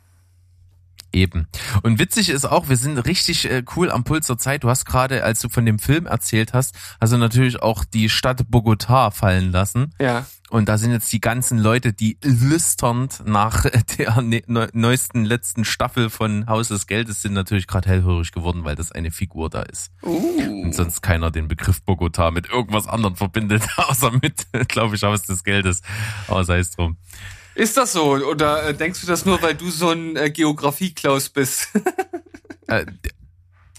[1.11, 1.47] Eben.
[1.81, 4.63] Und witzig ist auch, wir sind richtig äh, cool am Puls der Zeit.
[4.63, 8.41] Du hast gerade, als du von dem Film erzählt hast, also natürlich auch die Stadt
[8.49, 9.93] Bogotá fallen lassen.
[9.99, 10.25] Ja.
[10.49, 13.65] Und da sind jetzt die ganzen Leute, die lüsternd nach
[13.97, 14.41] der ne
[14.73, 19.11] neuesten letzten Staffel von Haus des Geldes sind natürlich gerade hellhörig geworden, weil das eine
[19.11, 19.91] Figur da ist.
[20.03, 20.63] Uh.
[20.63, 25.23] Und sonst keiner den Begriff Bogotá mit irgendwas anderem verbindet, außer mit, glaube ich, Haus
[25.23, 25.81] des Geldes.
[26.27, 26.97] Aber sei es drum.
[27.55, 28.13] Ist das so?
[28.13, 31.69] Oder äh, denkst du das nur, weil du so ein äh, Geografie-Klaus bist?
[32.67, 32.85] äh,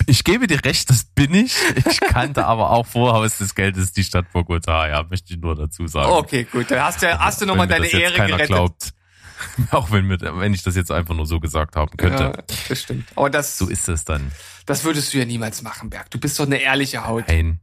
[0.07, 1.55] ich gebe dir recht, das bin ich.
[1.87, 5.55] Ich kannte aber auch vor Haus des Geldes die Stadt Bogota, ja, möchte ich nur
[5.55, 6.11] dazu sagen.
[6.11, 6.71] Okay, gut.
[6.71, 8.49] Dann hast du, hast du nochmal deine das Ehre keiner gerettet.
[8.49, 8.95] Glaubt.
[9.71, 12.25] Auch wenn, mit, wenn ich das jetzt einfach nur so gesagt haben könnte.
[12.25, 12.33] Ja,
[12.68, 13.09] das stimmt.
[13.16, 14.33] Aber das, so ist es dann.
[14.66, 16.11] Das würdest du ja niemals machen, Berg.
[16.11, 17.25] Du bist doch eine ehrliche Haut.
[17.29, 17.61] Nein.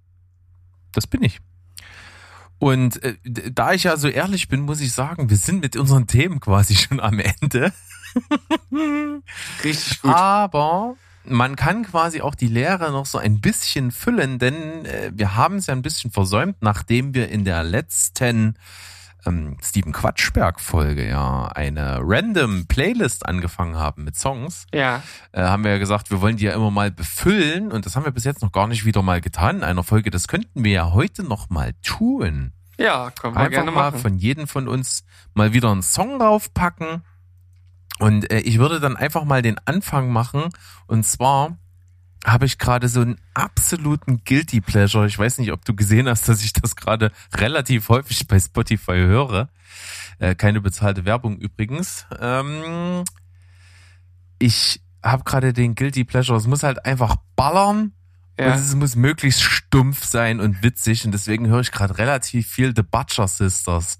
[0.94, 1.40] Das bin ich.
[2.60, 6.08] Und äh, da ich ja so ehrlich bin, muss ich sagen, wir sind mit unseren
[6.08, 7.72] Themen quasi schon am Ende.
[9.64, 10.14] Richtig gut.
[10.14, 15.36] Aber man kann quasi auch die Lehre noch so ein bisschen füllen, denn äh, wir
[15.36, 18.56] haben es ja ein bisschen versäumt, nachdem wir in der letzten
[19.28, 24.66] ähm, Steven Quatschberg Folge ja eine random Playlist angefangen haben mit Songs.
[24.74, 25.04] Ja.
[25.32, 28.06] Äh, haben wir ja gesagt, wir wollen die ja immer mal befüllen und das haben
[28.06, 30.10] wir bis jetzt noch gar nicht wieder mal getan in einer Folge.
[30.10, 32.54] Das könnten wir ja heute noch mal tun.
[32.80, 34.00] Ja, können wir Einfach gerne mal machen.
[34.00, 35.04] von jedem von uns
[35.34, 37.04] mal wieder einen Song draufpacken
[38.00, 40.50] und äh, ich würde dann einfach mal den Anfang machen.
[40.86, 41.58] Und zwar
[42.28, 45.08] habe ich gerade so einen absoluten Guilty Pleasure.
[45.08, 48.98] Ich weiß nicht, ob du gesehen hast, dass ich das gerade relativ häufig bei Spotify
[48.98, 49.50] höre.
[50.20, 52.06] Äh, keine bezahlte Werbung übrigens.
[52.20, 53.06] Ähm,
[54.40, 56.38] ich habe gerade den Guilty Pleasure.
[56.38, 57.94] Es muss halt einfach ballern.
[58.38, 58.54] Ja.
[58.54, 61.06] Und es muss möglichst stumpf sein und witzig.
[61.06, 64.00] Und deswegen höre ich gerade relativ viel The Butcher Sisters.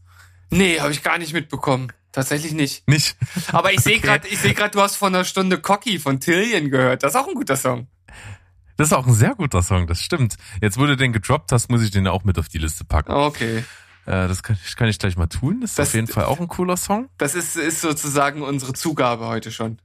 [0.50, 1.94] Nee, habe ich gar nicht mitbekommen.
[2.12, 2.88] Tatsächlich nicht.
[2.88, 3.16] Nicht.
[3.52, 4.06] Aber ich sehe okay.
[4.06, 7.04] gerade, ich sehe gerade, du hast vor einer Stunde Cocky von Tillian gehört.
[7.04, 7.88] Das ist auch ein guter Song.
[8.78, 10.36] Das ist auch ein sehr guter Song, das stimmt.
[10.62, 13.12] Jetzt, wo du den gedroppt hast, muss ich den auch mit auf die Liste packen.
[13.12, 13.64] Okay.
[14.06, 15.62] Äh, das kann, kann, ich gleich mal tun.
[15.62, 17.10] Das ist das, auf jeden Fall auch ein cooler Song.
[17.18, 19.80] Das ist, ist sozusagen unsere Zugabe heute schon.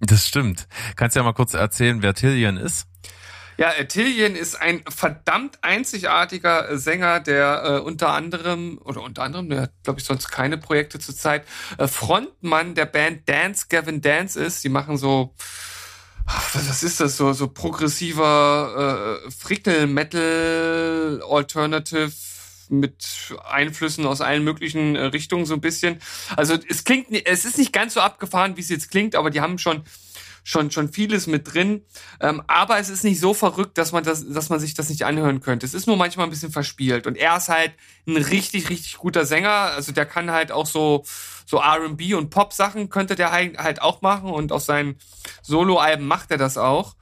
[0.00, 0.68] Das stimmt.
[0.96, 2.86] Kannst du ja mal kurz erzählen, wer Tillian ist?
[3.58, 9.22] Ja, äh, Tillian ist ein verdammt einzigartiger äh, Sänger, der äh, unter anderem, oder unter
[9.22, 11.44] anderem, der hat, glaube ich, sonst keine Projekte zurzeit,
[11.78, 14.64] äh, Frontmann der Band Dance Gavin Dance ist.
[14.64, 15.34] Die machen so,
[16.26, 22.12] was ist das, so, so progressiver äh, Frickel-Metal Alternative
[22.68, 26.00] mit Einflüssen aus allen möglichen äh, Richtungen so ein bisschen.
[26.36, 29.40] Also es klingt, es ist nicht ganz so abgefahren, wie es jetzt klingt, aber die
[29.40, 29.82] haben schon
[30.42, 31.84] schon, schon vieles mit drin.
[32.20, 35.04] Ähm, aber es ist nicht so verrückt, dass man das, dass man sich das nicht
[35.04, 35.66] anhören könnte.
[35.66, 37.06] Es ist nur manchmal ein bisschen verspielt.
[37.06, 37.72] Und er ist halt
[38.06, 39.50] ein richtig, richtig guter Sänger.
[39.50, 41.04] Also der kann halt auch so,
[41.46, 44.30] so R&B und Pop-Sachen könnte der halt auch machen.
[44.30, 44.96] Und auf seinen
[45.42, 46.96] Solo-Alben macht er das auch.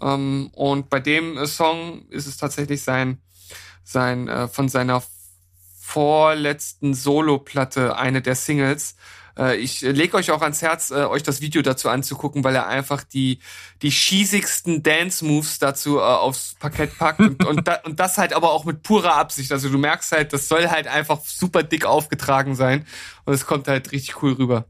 [0.00, 3.18] Ähm, und bei dem Song ist es tatsächlich sein,
[3.82, 5.02] sein, äh, von seiner
[5.80, 8.96] vorletzten Solo-Platte, eine der Singles, äh,
[9.56, 13.02] ich lege euch auch ans Herz, äh, euch das Video dazu anzugucken, weil er einfach
[13.02, 13.40] die,
[13.82, 18.52] die schießigsten Dance-Moves dazu äh, aufs Parkett packt und, und, da, und das halt aber
[18.52, 19.50] auch mit purer Absicht.
[19.52, 22.86] Also du merkst halt, das soll halt einfach super dick aufgetragen sein
[23.24, 24.66] und es kommt halt richtig cool rüber.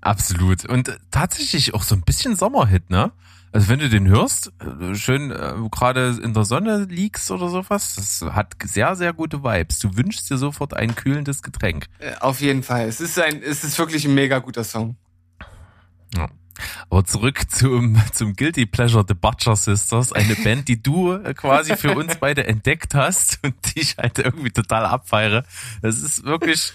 [0.00, 0.64] Absolut.
[0.66, 3.12] Und tatsächlich auch so ein bisschen Sommerhit, ne?
[3.52, 7.96] Also wenn du den hörst, äh, schön äh, gerade in der Sonne liegst oder sowas,
[7.96, 9.80] das hat sehr, sehr gute Vibes.
[9.80, 11.86] Du wünschst dir sofort ein kühlendes Getränk.
[11.98, 12.86] Äh, auf jeden Fall.
[12.86, 14.96] Es ist ein, es ist wirklich ein mega guter Song.
[16.14, 16.28] Ja.
[16.88, 21.94] Aber zurück zum, zum Guilty Pleasure The Butcher Sisters, eine Band, die du quasi für
[21.96, 25.44] uns beide entdeckt hast und die ich halt irgendwie total abfeiere.
[25.82, 26.72] Das ist wirklich,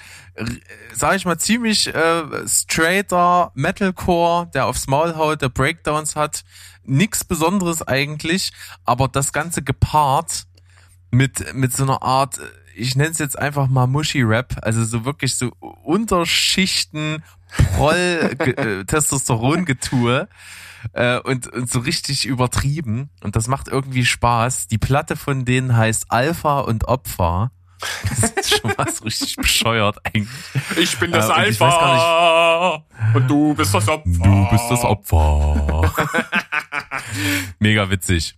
[0.93, 6.43] sag ich mal, ziemlich äh, straighter Metalcore, der aufs Maul haut, der Breakdowns hat.
[6.83, 8.51] Nix Besonderes eigentlich,
[8.83, 10.45] aber das Ganze gepaart
[11.09, 12.39] mit, mit so einer Art,
[12.75, 15.51] ich nenne es jetzt einfach mal Mushy-Rap, also so wirklich so
[15.83, 17.23] Unterschichten
[17.75, 18.83] Proll äh,
[20.93, 23.09] äh, und, und so richtig übertrieben.
[23.21, 24.67] Und das macht irgendwie Spaß.
[24.67, 27.51] Die Platte von denen heißt Alpha und Opfer.
[28.09, 30.29] Das ist schon was richtig bescheuert eigentlich.
[30.77, 32.81] Ich bin das äh, Alpha
[33.13, 34.09] und, und du bist das Opfer.
[34.09, 35.91] Du bist das Opfer.
[37.59, 38.37] Mega witzig.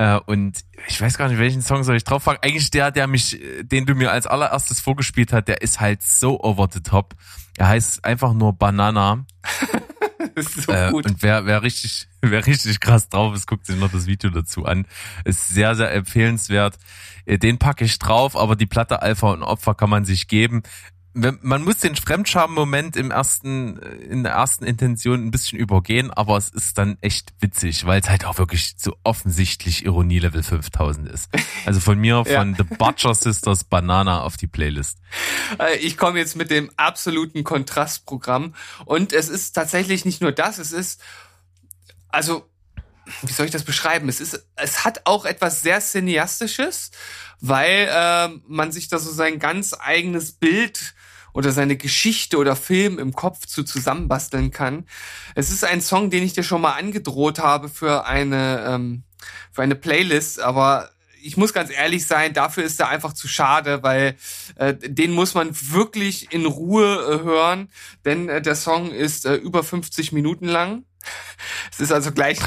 [0.00, 2.38] Äh, und ich weiß gar nicht, welchen Song soll ich drauf fangen.
[2.40, 6.42] Eigentlich der, der mich, den du mir als allererstes vorgespielt hast, der ist halt so
[6.42, 7.14] over the top.
[7.58, 9.26] Er heißt einfach nur Banana.
[10.36, 14.06] so äh, und wer, wer richtig, wer richtig krass drauf ist, guckt sich noch das
[14.06, 14.86] Video dazu an.
[15.26, 16.78] Ist sehr, sehr empfehlenswert.
[17.26, 20.62] Äh, den packe ich drauf, aber die Platte Alpha und Opfer kann man sich geben
[21.12, 26.36] man muss den Fremdscham-Moment im ersten, äh, in der ersten Intention ein bisschen übergehen, aber
[26.36, 31.08] es ist dann echt witzig, weil es halt auch wirklich so offensichtlich Ironie Level 5000
[31.08, 31.28] ist.
[31.66, 32.56] Also von mir, von ja.
[32.56, 34.98] The Butcher Sisters Banana auf die Playlist.
[35.58, 38.54] Äh, ich komme jetzt mit dem absoluten Kontrastprogramm
[38.84, 41.02] und es ist tatsächlich nicht nur das, es ist,
[42.08, 42.48] also,
[43.22, 44.08] wie soll ich das beschreiben?
[44.08, 46.92] Es ist, es hat auch etwas sehr cineastisches,
[47.40, 50.94] weil äh, man sich da so sein ganz eigenes Bild
[51.32, 54.86] oder seine Geschichte oder Film im Kopf zu zusammenbasteln kann.
[55.34, 59.02] Es ist ein Song, den ich dir schon mal angedroht habe für eine ähm,
[59.52, 60.90] für eine Playlist, aber
[61.22, 64.16] ich muss ganz ehrlich sein, dafür ist er einfach zu schade, weil
[64.56, 67.68] äh, den muss man wirklich in Ruhe äh, hören,
[68.04, 70.84] denn äh, der Song ist äh, über 50 Minuten lang.
[71.72, 72.38] Es ist also gleich,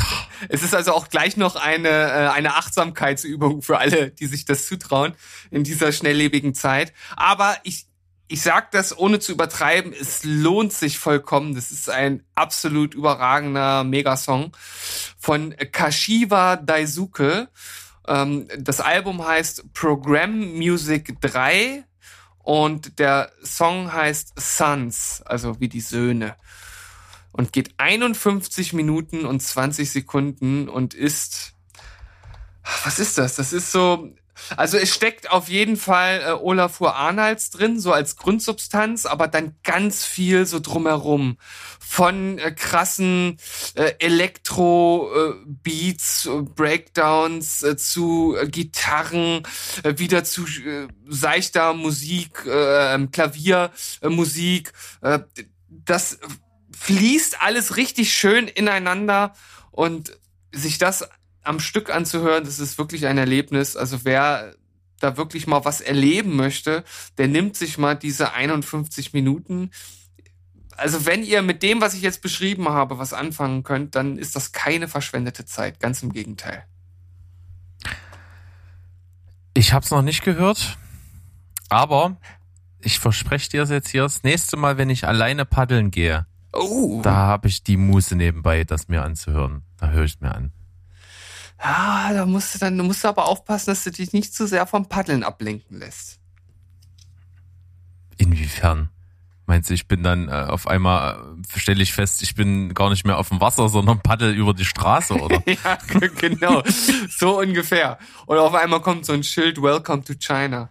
[0.49, 4.67] es ist also auch gleich noch eine, äh, eine Achtsamkeitsübung für alle, die sich das
[4.67, 5.13] zutrauen
[5.49, 6.93] in dieser schnelllebigen Zeit.
[7.15, 7.88] Aber ich,
[8.28, 11.55] ich sag das ohne zu übertreiben, es lohnt sich vollkommen.
[11.55, 14.55] Das ist ein absolut überragender Megasong
[15.19, 17.49] von Kashiwa Daisuke.
[18.07, 21.86] Ähm, das Album heißt Program Music 3
[22.39, 26.36] und der Song heißt Sons, also wie die Söhne.
[27.32, 31.53] Und geht 51 Minuten und 20 Sekunden und ist,
[32.84, 33.36] was ist das?
[33.36, 34.13] Das ist so,
[34.57, 39.55] also es steckt auf jeden Fall äh, Olafur Arnalds drin, so als Grundsubstanz, aber dann
[39.63, 41.38] ganz viel so drumherum.
[41.79, 43.38] Von äh, krassen
[43.75, 49.43] äh, Elektro-Beats, äh, Breakdowns äh, zu äh, Gitarren,
[49.84, 54.71] äh, wieder zu äh, seichter Musik, äh, ähm, Klaviermusik.
[55.01, 55.19] Äh,
[55.69, 56.19] das
[56.77, 59.34] fließt alles richtig schön ineinander
[59.71, 60.17] und
[60.51, 61.07] sich das
[61.44, 63.76] am Stück anzuhören, das ist wirklich ein Erlebnis.
[63.76, 64.56] Also wer
[65.00, 66.84] da wirklich mal was erleben möchte,
[67.18, 69.72] der nimmt sich mal diese 51 Minuten.
[70.78, 74.36] Also wenn ihr mit dem, was ich jetzt beschrieben habe, was anfangen könnt, dann ist
[74.36, 75.80] das keine verschwendete Zeit.
[75.80, 76.64] Ganz im Gegenteil.
[79.54, 80.78] Ich habe es noch nicht gehört,
[81.70, 82.18] aber
[82.80, 87.02] ich verspreche dir jetzt hier das nächste Mal, wenn ich alleine paddeln gehe, oh.
[87.04, 89.64] da habe ich die Muße nebenbei, das mir anzuhören.
[89.78, 90.52] Da höre ich mir an.
[91.64, 94.68] Ja, da musst du dann, du musst aber aufpassen, dass du dich nicht zu sehr
[94.68, 96.20] vom Paddeln ablenken lässt.
[98.18, 98.89] Inwiefern?
[99.45, 102.89] Meinst du, ich bin dann äh, auf einmal, äh, stelle ich fest, ich bin gar
[102.89, 105.41] nicht mehr auf dem Wasser, sondern paddel über die Straße, oder?
[105.45, 105.78] ja,
[106.18, 106.64] genau.
[107.09, 107.97] so ungefähr.
[108.26, 110.70] Oder auf einmal kommt so ein Schild, Welcome to China.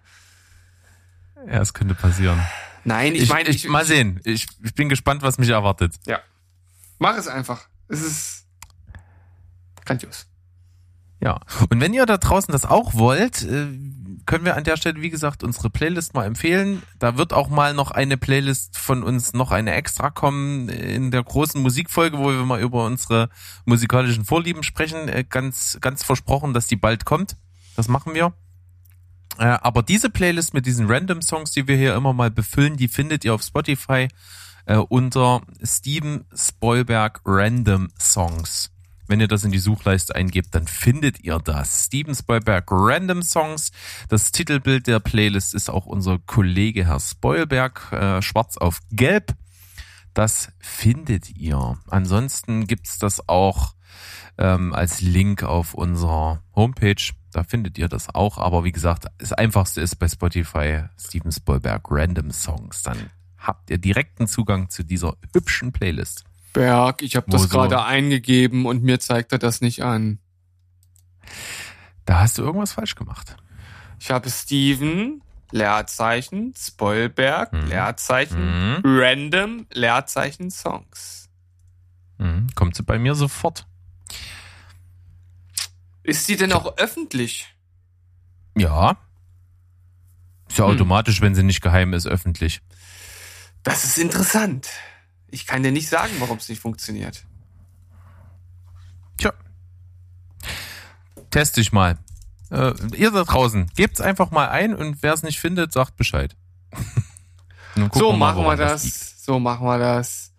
[1.47, 2.40] Ja, es könnte passieren.
[2.84, 3.49] Nein, ich, ich meine.
[3.49, 4.20] Ich, mal sehen.
[4.24, 5.95] Ich, ich bin gespannt, was mich erwartet.
[6.07, 6.20] Ja.
[6.99, 7.68] Mach es einfach.
[7.88, 8.47] Es ist
[9.84, 10.26] grandios.
[11.23, 11.39] Ja.
[11.70, 13.66] Und wenn ihr da draußen das auch wollt, äh,
[14.27, 16.83] können wir an der Stelle, wie gesagt, unsere Playlist mal empfehlen.
[16.99, 21.23] Da wird auch mal noch eine Playlist von uns, noch eine extra kommen in der
[21.23, 23.29] großen Musikfolge, wo wir mal über unsere
[23.64, 25.09] musikalischen Vorlieben sprechen.
[25.09, 27.37] Äh, ganz, ganz versprochen, dass die bald kommt.
[27.77, 28.33] Das machen wir.
[29.39, 32.89] Äh, aber diese Playlist mit diesen Random Songs, die wir hier immer mal befüllen, die
[32.89, 34.09] findet ihr auf Spotify
[34.91, 38.72] unter Steven Spoilberg Random Songs.
[39.12, 41.84] Wenn ihr das in die Suchleiste eingebt, dann findet ihr das.
[41.84, 43.70] Steven Spoilberg Random Songs.
[44.08, 49.34] Das Titelbild der Playlist ist auch unser Kollege Herr Spoilberg, äh, schwarz auf gelb.
[50.14, 51.76] Das findet ihr.
[51.88, 53.74] Ansonsten gibt's das auch
[54.38, 57.12] ähm, als Link auf unserer Homepage.
[57.32, 58.38] Da findet ihr das auch.
[58.38, 62.82] Aber wie gesagt, das Einfachste ist bei Spotify Steven Spoilberg Random Songs.
[62.82, 66.24] Dann habt ihr direkten Zugang zu dieser hübschen Playlist.
[66.53, 70.18] Berg, ich habe das gerade eingegeben und mir zeigt er das nicht an.
[72.05, 73.36] Da hast du irgendwas falsch gemacht.
[73.98, 77.68] Ich habe Steven, Leerzeichen, Spoilberg, mhm.
[77.68, 78.80] Leerzeichen, mhm.
[78.84, 81.28] Random, Leerzeichen, Songs.
[82.18, 82.48] Mhm.
[82.55, 83.66] Kommt sie bei mir sofort.
[86.03, 87.55] Ist sie denn auch öffentlich?
[88.57, 88.96] Ja.
[90.48, 90.74] Ist ja hm.
[90.74, 92.61] automatisch, wenn sie nicht geheim ist, öffentlich.
[93.62, 94.68] Das ist interessant.
[95.33, 97.24] Ich kann dir nicht sagen, warum es nicht funktioniert.
[99.16, 99.33] Tja.
[101.30, 101.99] Test dich mal.
[102.51, 106.37] Äh, ihr da draußen, gebt's einfach mal ein und wer es nicht findet, sagt Bescheid.
[107.95, 108.83] so machen wir das.
[108.83, 110.35] das so machen wir das.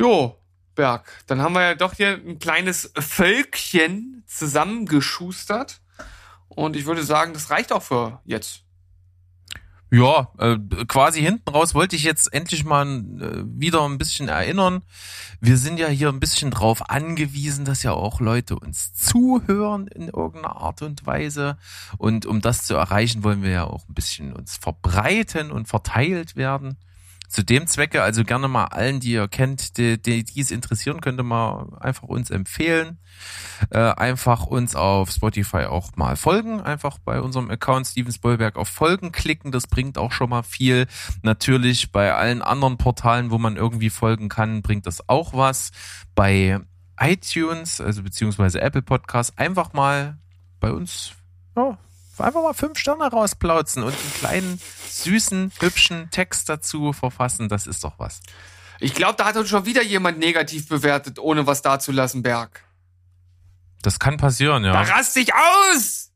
[0.00, 0.36] Jo,
[0.74, 5.80] Berg, dann haben wir ja doch hier ein kleines Völkchen zusammengeschustert.
[6.48, 8.64] Und ich würde sagen, das reicht auch für jetzt.
[9.94, 10.56] Ja, äh,
[10.88, 14.80] quasi hinten raus wollte ich jetzt endlich mal äh, wieder ein bisschen erinnern.
[15.38, 20.08] Wir sind ja hier ein bisschen drauf angewiesen, dass ja auch Leute uns zuhören in
[20.08, 21.58] irgendeiner Art und Weise.
[21.98, 26.36] Und um das zu erreichen, wollen wir ja auch ein bisschen uns verbreiten und verteilt
[26.36, 26.78] werden
[27.32, 31.00] zu dem Zwecke also gerne mal allen, die ihr kennt, die, die, die es interessieren,
[31.00, 32.98] könnte mal einfach uns empfehlen.
[33.70, 36.60] Äh, einfach uns auf Spotify auch mal folgen.
[36.60, 39.50] Einfach bei unserem Account Steven Spoilberg auf Folgen klicken.
[39.50, 40.86] Das bringt auch schon mal viel.
[41.22, 45.70] Natürlich bei allen anderen Portalen, wo man irgendwie folgen kann, bringt das auch was.
[46.14, 46.60] Bei
[47.00, 50.18] iTunes, also beziehungsweise Apple Podcasts, einfach mal
[50.60, 51.12] bei uns
[51.56, 51.78] ja,
[52.22, 57.48] einfach mal fünf Sterne rausplauzen und einen kleinen, süßen, hübschen Text dazu verfassen.
[57.48, 58.20] Das ist doch was.
[58.80, 62.64] Ich glaube, da hat uns schon wieder jemand negativ bewertet, ohne was dazulassen, Berg.
[63.82, 64.72] Das kann passieren, ja.
[64.72, 66.10] Da rast ich aus!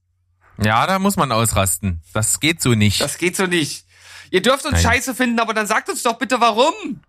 [0.63, 2.03] Ja, da muss man ausrasten.
[2.13, 3.01] Das geht so nicht.
[3.01, 3.85] Das geht so nicht.
[4.31, 4.83] Ihr dürft uns Nein.
[4.83, 7.01] scheiße finden, aber dann sagt uns doch bitte warum.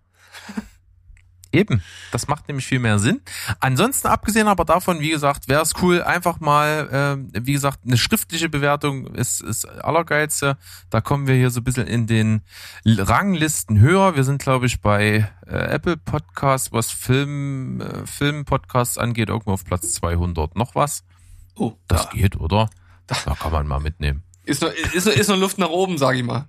[1.50, 1.82] Eben,
[2.12, 3.22] das macht nämlich viel mehr Sinn.
[3.60, 7.96] Ansonsten, abgesehen aber davon, wie gesagt, wäre es cool, einfach mal, äh, wie gesagt, eine
[7.96, 10.58] schriftliche Bewertung ist, ist allergeilste.
[10.90, 12.42] Da kommen wir hier so ein bisschen in den
[12.84, 14.14] Ranglisten höher.
[14.14, 19.64] Wir sind, glaube ich, bei äh, Apple Podcasts, was Film, äh, Film-Podcasts angeht, irgendwo auf
[19.64, 21.02] Platz 200 noch was.
[21.54, 22.10] Oh, das da.
[22.10, 22.68] geht, oder?
[23.06, 23.16] Da.
[23.24, 24.22] da kann man mal mitnehmen.
[24.44, 26.46] Ist noch, ist, ist noch Luft nach oben, sag ich mal.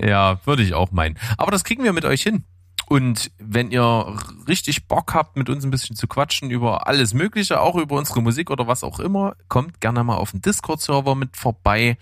[0.00, 1.18] Ja, würde ich auch meinen.
[1.36, 2.44] Aber das kriegen wir mit euch hin.
[2.92, 4.16] Und wenn ihr
[4.48, 8.20] richtig Bock habt, mit uns ein bisschen zu quatschen über alles Mögliche, auch über unsere
[8.20, 11.98] Musik oder was auch immer, kommt gerne mal auf den Discord-Server mit vorbei.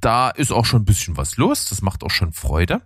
[0.00, 1.68] Da ist auch schon ein bisschen was los.
[1.68, 2.80] Das macht auch schon Freude.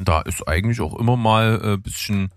[0.00, 2.32] Da ist eigentlich auch immer mal ein äh, bisschen,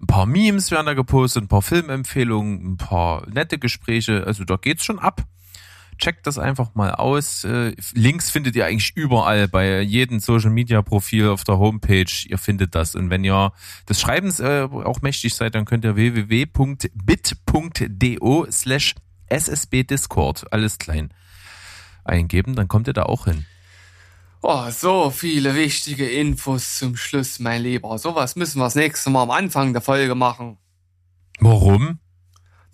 [0.00, 4.24] ein paar Memes werden da gepostet, ein paar Filmempfehlungen, ein paar nette Gespräche.
[4.26, 5.26] Also da geht's schon ab
[5.98, 7.44] checkt das einfach mal aus.
[7.44, 12.26] Äh, Links findet ihr eigentlich überall bei jedem Social Media Profil auf der Homepage.
[12.26, 12.94] Ihr findet das.
[12.94, 13.52] Und wenn ihr
[13.88, 16.86] des Schreibens äh, auch mächtig seid, dann könnt ihr www.bit.do
[18.50, 18.94] slash
[19.28, 21.12] ssb Discord, alles klein,
[22.04, 22.54] eingeben.
[22.54, 23.44] Dann kommt ihr da auch hin.
[24.42, 27.98] Oh, so viele wichtige Infos zum Schluss, mein Lieber.
[27.98, 30.58] Sowas müssen wir das nächste Mal am Anfang der Folge machen.
[31.40, 31.98] Warum?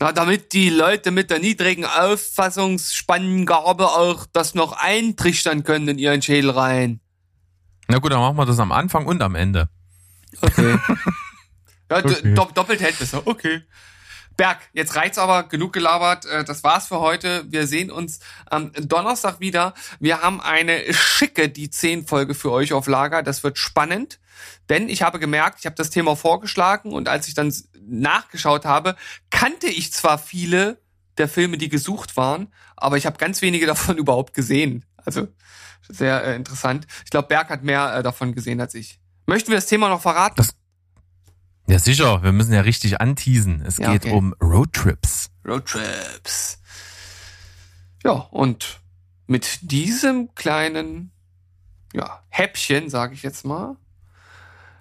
[0.03, 6.20] Na, damit die Leute mit der niedrigen Auffassungsspangengabe auch das noch eintrichtern können in ihren
[6.20, 6.98] Schädel rein.
[7.86, 9.68] Na gut, dann machen wir das am Anfang und am Ende.
[10.40, 10.76] Okay.
[11.88, 12.34] ja, okay.
[12.34, 13.24] doppelt hält besser.
[13.24, 13.62] Okay.
[14.37, 16.26] Berg, jetzt reicht's aber, genug gelabert.
[16.26, 17.45] Äh, das war's für heute.
[17.49, 19.74] Wir sehen uns am Donnerstag wieder.
[20.01, 23.22] Wir haben eine schicke die 10 Folge für euch auf Lager.
[23.22, 24.18] Das wird spannend.
[24.68, 28.97] Denn ich habe gemerkt, ich habe das Thema vorgeschlagen und als ich dann nachgeschaut habe,
[29.30, 30.78] kannte ich zwar viele
[31.18, 34.85] der Filme, die gesucht waren, aber ich habe ganz wenige davon überhaupt gesehen.
[34.97, 35.28] Also
[35.89, 36.87] sehr äh, interessant.
[37.05, 38.99] Ich glaube, Berg hat mehr äh, davon gesehen als ich.
[39.26, 40.37] Möchten wir das Thema noch verraten?
[40.37, 40.55] Das
[41.68, 42.22] Ja, sicher.
[42.22, 43.62] Wir müssen ja richtig anteasen.
[43.66, 44.14] Es Ja, geht okay.
[44.14, 45.30] um Roadtrips.
[45.46, 46.58] Roadtrips.
[48.04, 48.80] Ja, und
[49.26, 51.12] mit diesem kleinen
[51.94, 53.76] ja, Häppchen, sage ich jetzt mal,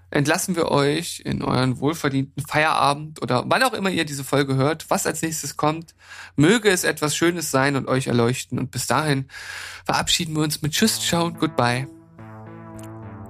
[0.09, 4.89] entlassen wir euch in euren wohlverdienten Feierabend oder wann auch immer ihr diese Folge hört,
[4.89, 5.95] was als nächstes kommt.
[6.35, 8.59] Möge es etwas Schönes sein und euch erleuchten.
[8.59, 9.27] Und bis dahin
[9.85, 11.87] verabschieden wir uns mit Tschüss, Ciao und Goodbye.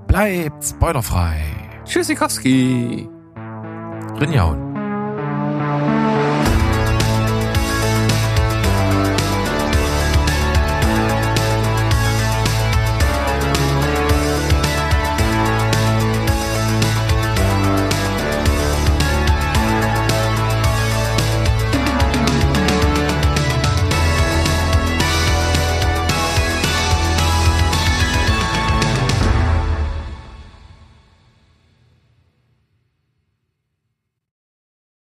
[0.07, 1.43] Bleibt spoilerfrei.
[1.85, 3.07] Tschüssikowski.
[4.19, 4.71] Rinjaun.